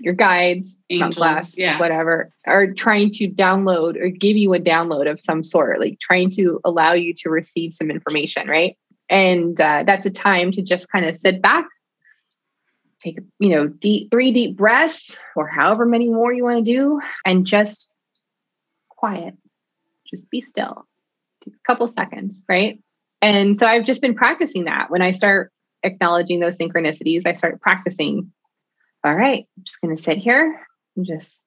your 0.00 0.14
guides, 0.14 0.76
Angels, 0.88 1.14
class, 1.14 1.58
yeah. 1.58 1.78
whatever, 1.78 2.30
are 2.46 2.72
trying 2.72 3.10
to 3.12 3.28
download 3.28 4.00
or 4.00 4.08
give 4.08 4.36
you 4.36 4.54
a 4.54 4.58
download 4.58 5.10
of 5.10 5.20
some 5.20 5.42
sort, 5.42 5.80
like 5.80 5.98
trying 6.00 6.30
to 6.30 6.60
allow 6.64 6.92
you 6.92 7.14
to 7.14 7.30
receive 7.30 7.74
some 7.74 7.90
information, 7.90 8.48
right? 8.48 8.76
And 9.08 9.60
uh, 9.60 9.84
that's 9.86 10.06
a 10.06 10.10
time 10.10 10.52
to 10.52 10.62
just 10.62 10.90
kind 10.90 11.04
of 11.04 11.16
sit 11.16 11.42
back, 11.42 11.66
take 13.00 13.18
you 13.38 13.48
know 13.48 13.66
deep 13.66 14.10
three 14.10 14.30
deep 14.30 14.56
breaths 14.56 15.16
or 15.34 15.48
however 15.48 15.84
many 15.84 16.08
more 16.08 16.32
you 16.32 16.44
want 16.44 16.64
to 16.64 16.72
do, 16.72 17.00
and 17.24 17.46
just 17.46 17.90
quiet. 18.88 19.34
Just 20.08 20.28
be 20.30 20.40
still. 20.42 20.86
Take 21.44 21.54
a 21.54 21.66
couple 21.66 21.88
seconds, 21.88 22.40
right? 22.48 22.80
And 23.22 23.56
so 23.56 23.66
I've 23.66 23.84
just 23.84 24.00
been 24.00 24.14
practicing 24.14 24.64
that. 24.64 24.90
When 24.90 25.02
I 25.02 25.12
start 25.12 25.52
acknowledging 25.82 26.40
those 26.40 26.58
synchronicities, 26.58 27.26
I 27.26 27.34
start 27.34 27.60
practicing. 27.60 28.32
All 29.02 29.14
right, 29.14 29.46
I'm 29.56 29.64
just 29.64 29.80
going 29.80 29.96
to 29.96 30.02
sit 30.02 30.18
here 30.18 30.60
and 30.96 31.06
just. 31.06 31.38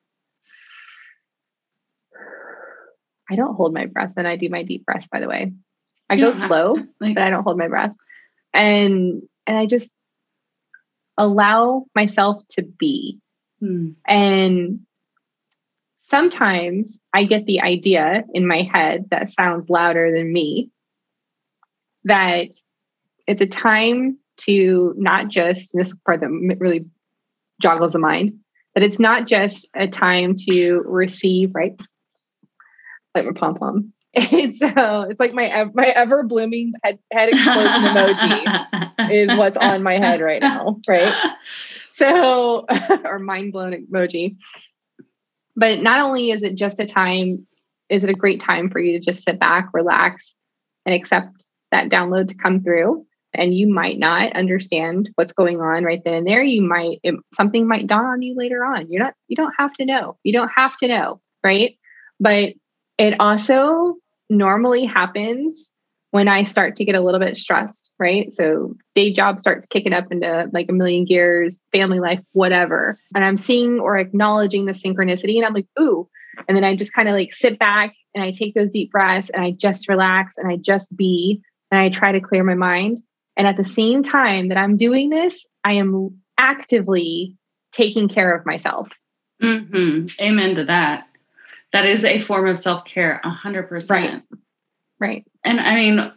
I 3.30 3.36
don't 3.36 3.56
hold 3.56 3.74
my 3.74 3.86
breath 3.86 4.14
and 4.18 4.28
I 4.28 4.36
do 4.36 4.50
my 4.50 4.64
deep 4.64 4.86
breaths, 4.86 5.08
by 5.08 5.20
the 5.20 5.28
way. 5.28 5.54
I 6.10 6.18
go 6.18 6.34
slow, 6.34 6.76
like, 7.00 7.16
but 7.16 7.24
I 7.24 7.30
don't 7.30 7.44
hold 7.44 7.58
my 7.58 7.68
breath. 7.68 7.94
And 8.54 9.24
and 9.48 9.58
I 9.58 9.66
just 9.66 9.92
allow 11.18 11.86
myself 11.96 12.44
to 12.52 12.64
be. 12.64 13.20
Hmm. 13.60 13.92
And 14.06 14.80
sometimes 16.02 17.00
I 17.14 17.24
get 17.24 17.46
the 17.46 17.62
idea 17.62 18.24
in 18.34 18.46
my 18.46 18.62
head 18.62 19.06
that 19.10 19.30
sounds 19.30 19.70
louder 19.70 20.12
than 20.12 20.32
me 20.32 20.70
that 22.04 22.50
it's 23.26 23.42
a 23.42 23.48
time 23.48 24.20
to 24.42 24.94
not 24.98 25.30
just, 25.30 25.72
this 25.74 25.94
part 26.06 26.20
that 26.20 26.58
really 26.60 26.86
joggles 27.62 27.92
the 27.92 28.00
mind, 28.00 28.34
that 28.76 28.84
it's 28.84 29.00
not 29.00 29.28
just 29.28 29.68
a 29.76 29.88
time 29.88 30.36
to 30.50 30.82
receive, 30.86 31.52
right? 31.54 31.74
Like 33.16 33.26
my 33.26 33.32
pom 33.34 33.56
pom. 33.56 33.94
It's 34.16 34.62
uh, 34.62 35.06
it's 35.10 35.20
like 35.20 35.34
my 35.34 35.66
my 35.74 35.88
ever 35.88 36.22
blooming 36.22 36.74
head, 36.84 37.00
head 37.12 37.30
explosion 37.30 37.82
emoji 37.82 38.92
is 39.12 39.36
what's 39.36 39.58
on 39.58 39.82
my 39.82 39.98
head 39.98 40.22
right 40.22 40.42
now, 40.42 40.80
right? 40.88 41.14
So, 41.96 42.66
or 43.06 43.20
mind 43.20 43.54
blown 43.54 43.74
emoji. 43.74 44.38
But 45.56 45.82
not 45.82 46.04
only 46.04 46.32
is 46.32 46.42
it 46.42 46.56
just 46.56 46.80
a 46.80 46.88
time, 46.88 47.46
is 47.88 48.04
it 48.04 48.10
a 48.10 48.16
great 48.16 48.40
time 48.40 48.72
for 48.72 48.80
you 48.80 48.94
to 48.94 49.00
just 49.00 49.24
sit 49.24 49.40
back, 49.40 49.70
relax, 49.74 50.34
and 50.88 50.96
accept 50.96 51.46
that 51.72 51.90
download 51.90 52.30
to 52.30 52.36
come 52.36 52.60
through? 52.60 53.06
And 53.34 53.54
you 53.54 53.68
might 53.68 54.00
not 54.00 54.36
understand 54.36 55.10
what's 55.16 55.34
going 55.34 55.60
on 55.62 55.84
right 55.84 56.02
then 56.04 56.14
and 56.14 56.28
there. 56.28 56.44
You 56.44 56.62
might 56.62 57.00
it, 57.04 57.16
something 57.34 57.68
might 57.68 57.88
dawn 57.88 58.06
on 58.06 58.22
you 58.22 58.36
later 58.36 58.64
on. 58.64 58.92
You're 58.92 59.04
not 59.04 59.14
you 59.28 59.36
don't 59.36 59.54
have 59.58 59.74
to 59.76 59.86
know. 59.86 60.18
You 60.24 60.34
don't 60.34 60.52
have 60.56 60.76
to 60.78 60.88
know, 60.88 61.22
right? 61.44 61.78
But 62.20 62.54
it 62.98 63.20
also 63.20 63.96
normally 64.30 64.86
happens 64.86 65.72
when 66.12 66.28
I 66.28 66.44
start 66.44 66.76
to 66.76 66.86
get 66.86 66.94
a 66.94 67.02
little 67.02 67.20
bit 67.20 67.38
stressed, 67.38 67.92
right? 67.98 68.32
So 68.32 68.76
day 68.94 69.12
job 69.12 69.40
starts 69.40 69.66
kicking 69.66 69.94
up 69.94 70.12
into 70.12 70.48
like 70.54 70.70
a 70.70 70.74
million 70.74 71.06
gears, 71.06 71.64
family 71.72 72.00
life, 72.00 72.20
whatever. 72.34 73.00
And 73.16 73.26
I'm 73.26 73.36
seeing 73.36 73.80
or 73.80 73.98
acknowledging 73.98 74.66
the 74.66 74.74
synchronicity 74.74 75.38
and 75.38 75.46
I'm 75.46 75.56
like, 75.56 75.66
ooh. 75.80 76.08
And 76.48 76.56
then 76.56 76.64
I 76.64 76.76
just 76.76 76.94
kind 76.94 77.10
of 77.10 77.16
like 77.16 77.34
sit 77.34 77.58
back 77.58 77.96
and 78.14 78.24
I 78.24 78.30
take 78.30 78.54
those 78.54 78.70
deep 78.70 78.92
breaths 78.92 79.32
and 79.34 79.44
I 79.44 79.52
just 79.52 79.90
relax 79.90 80.38
and 80.38 80.52
I 80.52 80.58
just 80.58 80.96
be 80.96 81.42
and 81.72 81.80
I 81.80 81.90
try 81.90 82.12
to 82.12 82.22
clear 82.22 82.44
my 82.44 82.54
mind. 82.54 83.02
And 83.36 83.48
at 83.48 83.58
the 83.58 83.66
same 83.66 84.04
time 84.04 84.50
that 84.50 84.58
I'm 84.58 84.78
doing 84.78 85.10
this, 85.10 85.46
I 85.64 85.74
am 85.74 86.22
actively 86.38 87.36
taking 87.72 88.08
care 88.08 88.36
of 88.36 88.46
myself. 88.46 88.90
Mm-hmm. 89.42 90.08
Amen 90.22 90.56
to 90.56 90.66
that. 90.66 91.08
That 91.74 91.86
is 91.86 92.06
a 92.06 92.22
form 92.22 92.48
of 92.48 92.60
self 92.60 92.86
care, 92.86 93.20
100%. 93.26 93.90
Right. 93.90 94.22
Right. 95.00 95.26
And 95.44 95.60
I 95.60 95.76
mean, 95.76 96.12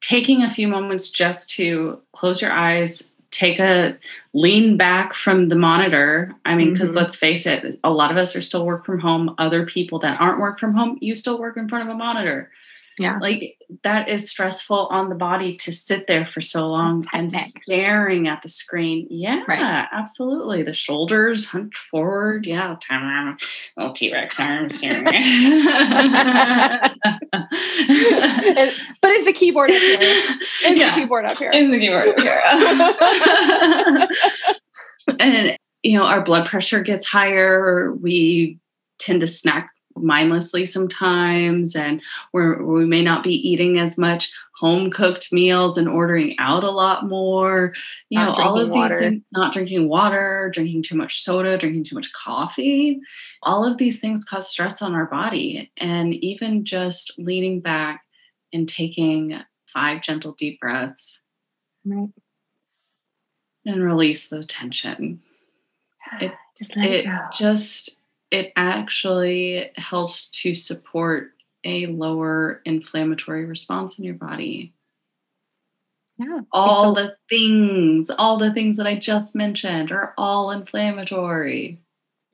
taking 0.00 0.42
a 0.42 0.52
few 0.52 0.68
moments 0.68 1.10
just 1.10 1.50
to 1.50 2.00
close 2.12 2.42
your 2.42 2.52
eyes, 2.52 3.10
take 3.30 3.58
a 3.58 3.96
lean 4.34 4.76
back 4.76 5.14
from 5.14 5.48
the 5.48 5.54
monitor. 5.56 6.32
I 6.44 6.54
mean, 6.54 6.72
because 6.72 6.90
mm-hmm. 6.90 6.98
let's 6.98 7.16
face 7.16 7.46
it, 7.46 7.80
a 7.82 7.90
lot 7.90 8.10
of 8.10 8.16
us 8.18 8.36
are 8.36 8.42
still 8.42 8.66
work 8.66 8.84
from 8.84 9.00
home. 9.00 9.34
Other 9.38 9.64
people 9.64 9.98
that 10.00 10.20
aren't 10.20 10.40
work 10.40 10.60
from 10.60 10.74
home, 10.74 10.98
you 11.00 11.16
still 11.16 11.38
work 11.38 11.56
in 11.56 11.68
front 11.68 11.88
of 11.88 11.94
a 11.94 11.98
monitor. 11.98 12.50
Yeah. 12.98 13.18
Like 13.20 13.56
that 13.84 14.08
is 14.08 14.28
stressful 14.30 14.88
on 14.90 15.08
the 15.08 15.14
body 15.14 15.56
to 15.58 15.72
sit 15.72 16.06
there 16.06 16.26
for 16.26 16.40
so 16.40 16.68
long 16.68 17.04
and 17.12 17.32
staring 17.32 18.28
at 18.28 18.42
the 18.42 18.48
screen. 18.48 19.06
Yeah, 19.08 19.42
right. 19.48 19.88
absolutely. 19.92 20.62
The 20.62 20.74
shoulders 20.74 21.46
hunched 21.46 21.78
forward. 21.90 22.46
Yeah. 22.46 22.76
Little 23.76 23.92
T 23.92 24.12
Rex 24.12 24.38
arms 24.38 24.80
here. 24.80 25.02
but 25.02 25.14
it's 29.10 29.24
the 29.24 29.32
keyboard 29.32 29.70
up 29.70 29.76
here. 29.76 29.98
It's 30.00 30.78
yeah. 30.78 30.94
the 30.94 31.00
keyboard 31.00 31.24
up 31.24 31.38
here. 31.38 31.50
It's 31.52 31.70
the 31.70 31.78
keyboard 31.78 32.08
up 32.08 32.20
here. 32.20 32.42
and, 35.18 35.58
you 35.82 35.98
know, 35.98 36.04
our 36.04 36.22
blood 36.22 36.46
pressure 36.46 36.82
gets 36.82 37.06
higher. 37.06 37.92
We 37.92 38.58
tend 38.98 39.20
to 39.20 39.26
snack 39.26 39.70
mindlessly 39.96 40.66
sometimes 40.66 41.74
and 41.74 42.02
where 42.32 42.62
we 42.62 42.84
may 42.84 43.02
not 43.02 43.22
be 43.22 43.34
eating 43.48 43.78
as 43.78 43.98
much 43.98 44.32
home 44.58 44.90
cooked 44.90 45.32
meals 45.32 45.76
and 45.76 45.88
ordering 45.88 46.36
out 46.38 46.62
a 46.62 46.70
lot 46.70 47.08
more. 47.08 47.74
You 48.10 48.20
not 48.20 48.38
know 48.38 48.44
all 48.44 48.60
of 48.60 48.68
water. 48.68 48.94
these 48.94 49.00
things 49.00 49.22
not 49.32 49.52
drinking 49.52 49.88
water 49.88 50.50
drinking 50.54 50.84
too 50.84 50.94
much 50.94 51.22
soda 51.22 51.58
drinking 51.58 51.84
too 51.84 51.96
much 51.96 52.12
coffee 52.12 53.00
all 53.42 53.64
of 53.64 53.76
these 53.78 53.98
things 53.98 54.24
cause 54.24 54.48
stress 54.48 54.80
on 54.80 54.94
our 54.94 55.06
body 55.06 55.72
and 55.78 56.14
even 56.14 56.64
just 56.64 57.12
leaning 57.18 57.60
back 57.60 58.04
and 58.52 58.68
taking 58.68 59.40
five 59.72 60.02
gentle 60.02 60.32
deep 60.32 60.60
breaths 60.60 61.20
right. 61.84 62.08
and 63.64 63.82
release 63.82 64.28
the 64.28 64.44
tension. 64.44 65.20
It 66.20 66.32
just 66.58 66.76
it, 66.76 67.06
it 67.06 67.10
just 67.32 67.96
it 68.32 68.50
actually 68.56 69.70
helps 69.76 70.28
to 70.30 70.54
support 70.54 71.32
a 71.64 71.86
lower 71.86 72.62
inflammatory 72.64 73.44
response 73.44 73.98
in 73.98 74.04
your 74.04 74.14
body. 74.14 74.72
Yeah. 76.16 76.40
All 76.50 76.94
the 76.94 77.14
things, 77.28 78.10
all 78.10 78.38
the 78.38 78.52
things 78.52 78.78
that 78.78 78.86
I 78.86 78.96
just 78.96 79.34
mentioned 79.34 79.92
are 79.92 80.14
all 80.16 80.50
inflammatory. 80.50 81.78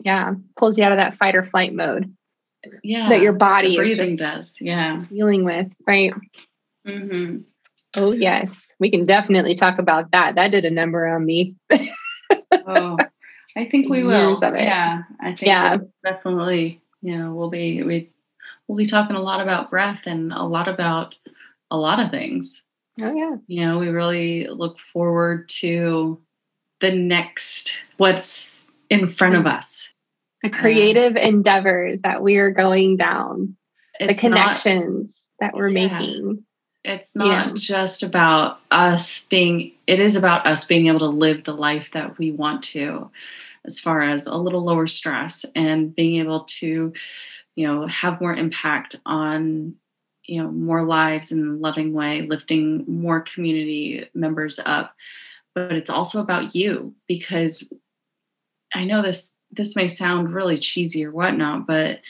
Yeah. 0.05 0.35
Pulls 0.57 0.79
you 0.79 0.85
out 0.85 0.93
of 0.93 0.99
that 0.99 1.17
fight 1.17 1.35
or 1.35 1.45
flight 1.45 1.75
mode. 1.75 2.15
Yeah. 2.85 3.09
That 3.09 3.21
your 3.21 3.33
body 3.33 3.77
breathing 3.77 4.17
does. 4.17 4.57
Yeah. 4.61 5.05
Dealing 5.11 5.45
with, 5.45 5.67
right? 5.87 6.13
Mm-hmm. 6.87 7.39
Oh, 7.97 8.13
yes. 8.13 8.71
We 8.79 8.91
can 8.91 9.05
definitely 9.05 9.55
talk 9.55 9.79
about 9.79 10.13
that. 10.13 10.37
That 10.37 10.53
did 10.53 10.65
a 10.65 10.71
number 10.71 11.07
on 11.07 11.25
me. 11.25 11.57
oh, 12.53 12.97
I 13.59 13.69
think 13.69 13.89
we 13.89 14.05
will. 14.05 14.39
Yeah, 14.41 15.03
I 15.21 15.27
think 15.33 15.43
yeah. 15.43 15.79
So. 15.79 15.91
definitely. 16.05 16.81
You 17.03 17.19
know, 17.19 17.35
we'll 17.35 17.51
be 17.51 17.83
we 17.83 18.11
we'll 18.69 18.79
be 18.79 18.87
talking 18.87 19.17
a 19.17 19.21
lot 19.21 19.41
about 19.41 19.69
breath 19.69 20.03
and 20.07 20.33
a 20.33 20.45
lot 20.45 20.69
about 20.69 21.17
a 21.69 21.77
lot 21.77 21.99
of 21.99 22.13
things. 22.13 22.63
Oh 23.03 23.13
yeah. 23.13 23.35
You 23.49 23.67
know, 23.67 23.79
we 23.79 23.89
really 23.89 24.47
look 24.47 24.77
forward 24.93 25.49
to 25.61 26.21
the 26.81 26.93
next 26.93 27.73
what's 27.97 28.55
in 28.91 29.13
front 29.13 29.35
of 29.35 29.45
us. 29.45 29.89
The 30.45 30.51
creative 30.51 31.17
uh, 31.17 31.21
endeavors 31.21 32.03
that 32.03 32.23
we 32.23 32.37
are 32.37 32.53
going 32.53 32.97
down. 32.97 33.57
The 33.99 34.15
connections 34.15 35.19
not, 35.41 35.49
that 35.49 35.57
we're 35.57 35.69
yeah. 35.69 35.89
making. 35.89 36.45
It's 36.85 37.17
not 37.17 37.57
just 37.57 38.05
about 38.05 38.61
us 38.71 39.27
being 39.29 39.73
it 39.89 39.99
is 39.99 40.15
about 40.15 40.47
us 40.47 40.65
being 40.65 40.87
able 40.87 41.01
to 41.01 41.07
live 41.07 41.43
the 41.43 41.55
life 41.55 41.89
that 41.93 42.19
we 42.19 42.31
want 42.31 42.63
to 42.65 43.11
as 43.69 43.79
far 43.79 44.03
as 44.03 44.27
a 44.27 44.35
little 44.35 44.65
lower 44.65 44.89
stress 44.89 45.45
and 45.55 45.95
being 45.95 46.21
able 46.21 46.41
to 46.45 46.93
you 47.55 47.67
know 47.67 47.87
have 47.87 48.21
more 48.21 48.35
impact 48.35 48.97
on 49.07 49.75
you 50.25 50.43
know 50.43 50.51
more 50.51 50.85
lives 50.85 51.31
in 51.31 51.47
a 51.47 51.53
loving 51.53 51.93
way 51.93 52.23
lifting 52.23 52.85
more 52.89 53.21
community 53.21 54.09
members 54.15 54.59
up. 54.67 54.95
But 55.55 55.73
it's 55.73 55.91
also 55.91 56.21
about 56.21 56.55
you 56.55 56.95
because 57.07 57.73
i 58.75 58.85
know 58.85 59.03
this 59.03 59.33
this 59.51 59.75
may 59.75 59.89
sound 59.89 60.33
really 60.33 60.59
cheesy 60.59 61.05
or 61.05 61.11
whatnot 61.11 61.67
but 61.67 62.01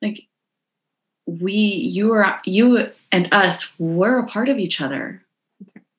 like 0.00 0.26
we 1.28 1.52
you 1.52 2.12
are 2.12 2.40
you 2.46 2.90
and 3.12 3.28
us 3.32 3.70
we're 3.78 4.20
a 4.20 4.26
part 4.26 4.48
of 4.48 4.58
each 4.58 4.80
other. 4.80 5.22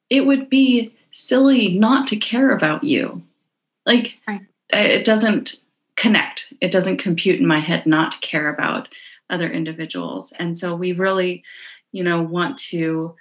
It 0.10 0.22
would 0.22 0.50
be 0.50 0.96
silly 1.14 1.78
not 1.78 2.08
to 2.08 2.18
care 2.18 2.50
about 2.50 2.84
you. 2.84 3.22
Like 3.86 4.16
right 4.28 4.42
it 4.70 5.06
doesn't 5.06 5.62
connect. 5.96 6.54
It 6.62 6.72
doesn't 6.72 6.98
compute 6.98 7.40
in 7.40 7.48
my 7.48 7.60
head 7.60 7.86
not 7.86 8.14
to 8.14 8.20
care 8.20 8.50
about 8.50 8.88
other 9.30 9.50
individuals. 9.50 10.34
And 10.40 10.58
so 10.58 10.76
we 10.76 10.94
really, 10.94 11.44
you 11.92 12.04
know, 12.04 12.22
want 12.22 12.58
to 12.70 13.16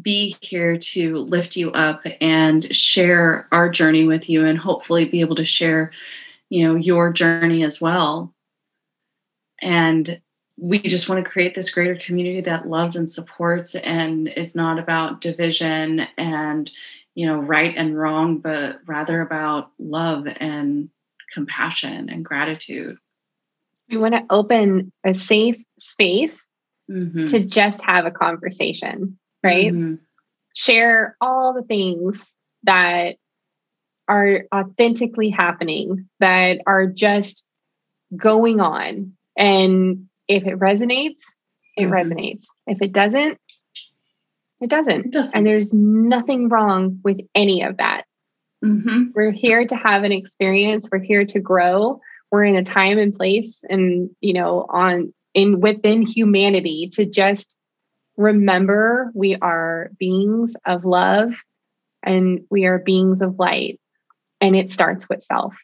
be 0.00 0.36
here 0.40 0.78
to 0.78 1.16
lift 1.16 1.56
you 1.56 1.72
up 1.72 2.02
and 2.20 2.74
share 2.74 3.48
our 3.50 3.68
journey 3.68 4.04
with 4.04 4.28
you 4.28 4.44
and 4.44 4.56
hopefully 4.56 5.04
be 5.04 5.20
able 5.20 5.36
to 5.36 5.44
share, 5.44 5.90
you 6.48 6.66
know, 6.66 6.76
your 6.76 7.12
journey 7.12 7.64
as 7.64 7.80
well. 7.80 8.32
And 9.60 10.20
we 10.56 10.78
just 10.78 11.08
want 11.08 11.24
to 11.24 11.30
create 11.30 11.54
this 11.54 11.70
greater 11.70 11.96
community 11.96 12.42
that 12.42 12.68
loves 12.68 12.94
and 12.94 13.10
supports 13.10 13.74
and 13.74 14.28
is 14.28 14.54
not 14.54 14.78
about 14.78 15.20
division 15.20 16.06
and 16.16 16.70
you 17.14 17.26
know 17.26 17.36
right 17.36 17.74
and 17.76 17.98
wrong 17.98 18.38
but 18.38 18.78
rather 18.86 19.20
about 19.20 19.70
love 19.78 20.26
and 20.26 20.88
compassion 21.34 22.08
and 22.10 22.24
gratitude 22.24 22.96
We 23.90 23.96
want 23.96 24.14
to 24.14 24.24
open 24.30 24.92
a 25.04 25.14
safe 25.14 25.56
space 25.78 26.48
mm-hmm. 26.88 27.24
to 27.26 27.40
just 27.40 27.82
have 27.82 28.06
a 28.06 28.12
conversation, 28.12 29.18
right? 29.42 29.72
Mm-hmm. 29.72 29.96
Share 30.54 31.16
all 31.20 31.54
the 31.54 31.62
things 31.62 32.32
that 32.64 33.16
are 34.06 34.44
authentically 34.54 35.30
happening, 35.30 36.08
that 36.20 36.60
are 36.66 36.86
just 36.86 37.44
going 38.16 38.60
on. 38.60 39.14
And 39.36 40.06
if 40.28 40.46
it 40.46 40.58
resonates, 40.58 41.20
it 41.76 41.82
mm-hmm. 41.82 41.92
resonates. 41.92 42.44
If 42.66 42.82
it 42.82 42.92
doesn't, 42.92 43.38
it 44.60 44.70
doesn't. 44.70 45.06
it 45.06 45.10
doesn't. 45.10 45.34
And 45.34 45.46
there's 45.46 45.72
nothing 45.72 46.48
wrong 46.48 47.00
with 47.02 47.18
any 47.34 47.62
of 47.62 47.78
that. 47.78 48.04
Mm-hmm. 48.64 49.04
We're 49.14 49.30
here 49.30 49.66
to 49.66 49.76
have 49.76 50.04
an 50.04 50.12
experience. 50.12 50.88
We're 50.90 50.98
here 50.98 51.24
to 51.24 51.40
grow. 51.40 52.00
We're 52.30 52.44
in 52.44 52.56
a 52.56 52.64
time 52.64 52.98
and 52.98 53.14
place 53.14 53.64
and, 53.68 54.10
you 54.20 54.34
know, 54.34 54.66
on 54.68 55.12
in 55.32 55.60
within 55.60 56.02
humanity 56.02 56.90
to 56.92 57.06
just 57.06 57.56
remember 58.16 59.10
we 59.14 59.36
are 59.36 59.90
beings 59.98 60.54
of 60.66 60.84
love 60.84 61.32
and 62.02 62.40
we 62.50 62.66
are 62.66 62.78
beings 62.78 63.22
of 63.22 63.38
light. 63.38 63.80
And 64.40 64.56
it 64.56 64.70
starts 64.70 65.08
with 65.08 65.22
self. 65.22 65.54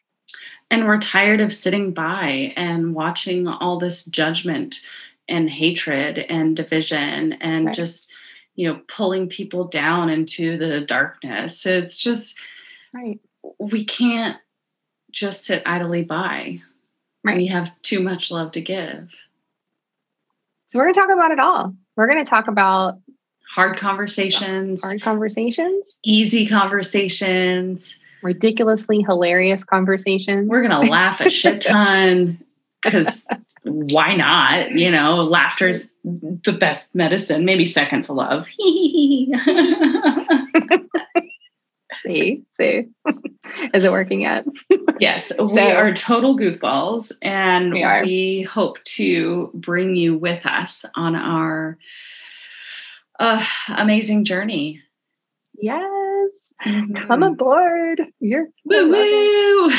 And 0.69 0.85
we're 0.85 0.99
tired 0.99 1.39
of 1.39 1.53
sitting 1.53 1.93
by 1.93 2.53
and 2.57 2.93
watching 2.93 3.47
all 3.47 3.79
this 3.79 4.05
judgment 4.05 4.81
and 5.29 5.49
hatred 5.49 6.17
and 6.17 6.55
division 6.55 7.33
and 7.33 7.67
right. 7.67 7.75
just, 7.75 8.06
you 8.57 8.67
know, 8.67 8.81
pulling 8.93 9.29
people 9.29 9.63
down 9.63 10.09
into 10.09 10.57
the 10.57 10.81
darkness. 10.81 11.65
It's 11.65 11.95
just, 11.95 12.35
right. 12.93 13.19
We 13.59 13.85
can't 13.85 14.37
just 15.11 15.45
sit 15.45 15.63
idly 15.65 16.01
by. 16.01 16.61
Right. 17.23 17.37
We 17.37 17.47
have 17.47 17.69
too 17.83 18.01
much 18.01 18.31
love 18.31 18.51
to 18.53 18.61
give. 18.61 19.09
So 20.69 20.79
we're 20.79 20.85
going 20.85 20.95
to 20.95 20.99
talk 20.99 21.09
about 21.11 21.31
it 21.31 21.39
all. 21.39 21.73
We're 21.95 22.07
going 22.07 22.23
to 22.23 22.29
talk 22.29 22.47
about 22.47 22.99
hard 23.53 23.77
conversations, 23.77 24.81
hard 24.81 25.01
conversations, 25.01 25.99
easy 26.03 26.47
conversations, 26.47 27.95
ridiculously 28.23 29.01
hilarious 29.01 29.63
conversations. 29.63 30.49
We're 30.49 30.67
going 30.67 30.81
to 30.81 30.89
laugh 30.89 31.21
a 31.21 31.29
shit 31.29 31.61
ton 31.61 32.43
because 32.83 33.25
why 33.67 34.15
not? 34.15 34.71
You 34.71 34.91
know, 34.91 35.15
laughter's 35.17 35.91
the 36.03 36.55
best 36.59 36.95
medicine, 36.95 37.45
maybe 37.45 37.65
second 37.65 38.03
to 38.03 38.13
love. 38.13 38.47
see, 42.03 42.43
see. 42.49 42.87
Is 43.73 43.83
it 43.83 43.91
working 43.91 44.21
yet? 44.21 44.45
yes, 44.99 45.27
so, 45.35 45.45
we 45.45 45.59
are 45.59 45.93
total 45.93 46.37
goofballs, 46.37 47.11
and 47.21 47.73
we, 47.73 47.85
we, 48.03 48.41
hope 48.43 48.83
to 48.83 49.51
bring 49.53 49.95
you 49.95 50.17
with 50.17 50.45
us 50.45 50.83
on 50.95 51.15
our 51.15 51.77
uh, 53.19 53.43
amazing 53.69 54.25
journey. 54.25 54.81
Yes. 55.55 56.29
Mm-hmm. 56.65 57.07
Come 57.07 57.21
aboard. 57.21 58.01
You're 58.19 58.47
woo 58.65 58.89
woo. 58.89 58.93
oh 58.95 59.69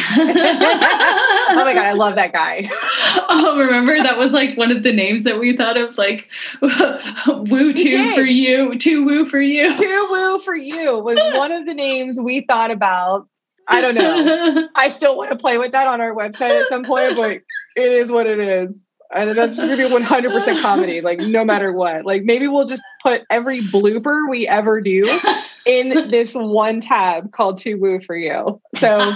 my 1.57 1.75
god, 1.75 1.87
I 1.87 1.93
love 1.93 2.15
that 2.15 2.33
guy. 2.33 2.71
oh, 3.29 3.59
remember 3.59 4.01
that 4.01 4.17
was 4.17 4.31
like 4.31 4.57
one 4.57 4.71
of 4.71 4.85
the 4.85 4.93
names 4.93 5.25
that 5.25 5.41
we 5.41 5.57
thought 5.57 5.77
of, 5.77 5.99
like 5.99 6.29
woo 6.63 7.73
two 7.73 8.15
for 8.15 8.23
you, 8.23 8.79
two 8.79 9.05
woo 9.05 9.29
for 9.29 9.41
you. 9.41 9.77
Two 9.77 10.09
woo 10.11 10.39
for 10.41 10.55
you 10.55 10.99
was 10.99 11.17
one 11.35 11.51
of 11.51 11.67
the 11.67 11.75
names 11.75 12.21
we 12.21 12.43
thought 12.43 12.71
about. 12.71 13.29
I 13.67 13.81
don't 13.81 13.97
know. 13.97 14.69
I 14.77 14.91
still 14.91 15.17
want 15.17 15.31
to 15.31 15.37
play 15.37 15.59
with 15.59 15.73
that 15.73 15.89
on 15.89 16.01
our 16.01 16.15
website 16.15 16.63
at 16.63 16.69
some 16.69 16.85
point, 16.85 17.17
but 17.17 17.43
it 17.77 17.93
is 17.93 18.11
what 18.11 18.27
it 18.27 18.39
is 18.39 18.87
and 19.11 19.37
that's 19.37 19.57
just 19.57 19.67
gonna 19.67 19.77
be 19.77 19.83
100% 19.85 20.63
comedy 20.63 21.01
like 21.01 21.19
no 21.19 21.45
matter 21.45 21.73
what 21.73 22.05
like 22.05 22.25
maybe 22.25 22.49
we'll 22.49 22.67
just 22.67 22.83
put 23.03 23.23
every 23.31 23.61
blooper 23.61 24.29
we 24.29 24.47
ever 24.47 24.81
do 24.81 25.19
in 25.65 26.11
this 26.11 26.35
one 26.35 26.81
tab 26.81 27.33
called 27.33 27.59
two 27.59 27.79
woo 27.79 28.01
for 28.01 28.17
you 28.17 28.61
so 28.77 29.13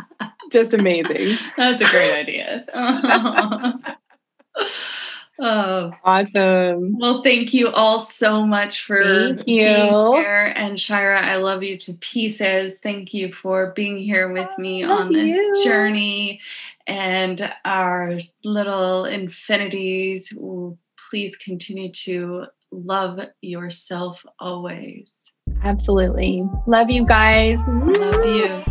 just 0.50 0.74
amazing 0.74 1.36
that's 1.56 1.80
a 1.80 1.90
great 1.90 2.12
idea 2.12 2.64
Oh, 5.38 5.92
awesome. 6.02 6.98
Well, 6.98 7.22
thank 7.22 7.52
you 7.52 7.68
all 7.68 7.98
so 7.98 8.46
much 8.46 8.86
for 8.86 9.04
thank 9.04 9.40
you. 9.46 9.66
being 9.66 10.12
here. 10.14 10.52
And 10.56 10.80
Shira, 10.80 11.20
I 11.20 11.36
love 11.36 11.62
you 11.62 11.76
to 11.78 11.92
pieces. 11.94 12.78
Thank 12.78 13.12
you 13.12 13.34
for 13.34 13.72
being 13.76 13.98
here 13.98 14.32
with 14.32 14.48
me 14.58 14.82
on 14.82 15.12
this 15.12 15.30
you. 15.30 15.62
journey 15.62 16.40
and 16.86 17.52
our 17.64 18.18
little 18.44 19.04
infinities. 19.04 20.32
Please 21.10 21.36
continue 21.36 21.92
to 21.92 22.46
love 22.70 23.20
yourself 23.40 24.20
always. 24.38 25.30
Absolutely. 25.62 26.44
Love 26.66 26.90
you 26.90 27.06
guys. 27.06 27.58
Love 27.66 28.24
you. 28.24 28.62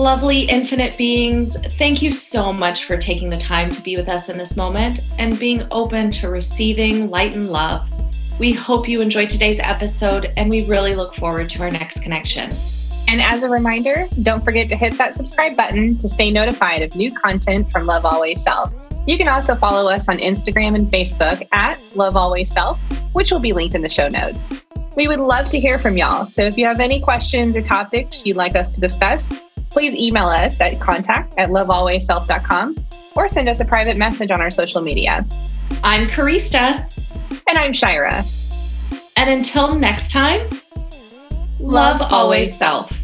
Lovely 0.00 0.42
infinite 0.42 0.96
beings, 0.96 1.56
thank 1.72 2.00
you 2.00 2.10
so 2.10 2.52
much 2.52 2.84
for 2.84 2.96
taking 2.96 3.28
the 3.28 3.36
time 3.36 3.68
to 3.70 3.82
be 3.82 3.96
with 3.96 4.08
us 4.08 4.28
in 4.28 4.38
this 4.38 4.56
moment 4.56 5.00
and 5.18 5.38
being 5.38 5.66
open 5.72 6.10
to 6.12 6.30
receiving 6.30 7.10
light 7.10 7.34
and 7.34 7.50
love. 7.50 7.89
We 8.40 8.52
hope 8.52 8.88
you 8.88 9.02
enjoyed 9.02 9.28
today's 9.28 9.60
episode 9.60 10.32
and 10.38 10.48
we 10.48 10.64
really 10.64 10.94
look 10.94 11.14
forward 11.14 11.50
to 11.50 11.62
our 11.62 11.70
next 11.70 12.02
connection. 12.02 12.50
And 13.06 13.20
as 13.20 13.42
a 13.42 13.50
reminder, 13.50 14.08
don't 14.22 14.42
forget 14.42 14.70
to 14.70 14.76
hit 14.76 14.96
that 14.96 15.14
subscribe 15.14 15.58
button 15.58 15.98
to 15.98 16.08
stay 16.08 16.30
notified 16.30 16.80
of 16.80 16.96
new 16.96 17.12
content 17.12 17.70
from 17.70 17.84
Love 17.84 18.06
Always 18.06 18.42
Self. 18.42 18.72
You 19.06 19.18
can 19.18 19.28
also 19.28 19.54
follow 19.54 19.90
us 19.90 20.08
on 20.08 20.16
Instagram 20.16 20.74
and 20.74 20.90
Facebook 20.90 21.46
at 21.52 21.78
Love 21.94 22.16
Always 22.16 22.50
Self, 22.50 22.80
which 23.12 23.30
will 23.30 23.40
be 23.40 23.52
linked 23.52 23.74
in 23.74 23.82
the 23.82 23.90
show 23.90 24.08
notes. 24.08 24.62
We 24.96 25.06
would 25.06 25.20
love 25.20 25.50
to 25.50 25.60
hear 25.60 25.78
from 25.78 25.98
y'all. 25.98 26.24
So 26.24 26.40
if 26.40 26.56
you 26.56 26.64
have 26.64 26.80
any 26.80 26.98
questions 26.98 27.54
or 27.54 27.60
topics 27.60 28.24
you'd 28.24 28.38
like 28.38 28.56
us 28.56 28.74
to 28.74 28.80
discuss, 28.80 29.28
please 29.68 29.94
email 29.94 30.28
us 30.28 30.58
at 30.62 30.80
contact 30.80 31.34
at 31.36 31.50
lovealwaysself.com 31.50 32.76
or 33.16 33.28
send 33.28 33.50
us 33.50 33.60
a 33.60 33.66
private 33.66 33.98
message 33.98 34.30
on 34.30 34.40
our 34.40 34.50
social 34.50 34.80
media. 34.80 35.26
I'm 35.84 36.08
Karista. 36.08 36.90
And 37.50 37.58
I'm 37.58 37.72
Shira. 37.72 38.24
And 39.16 39.28
until 39.28 39.74
next 39.74 40.12
time, 40.12 40.40
love, 41.58 41.98
love 41.98 42.12
always 42.12 42.56
self. 42.56 42.96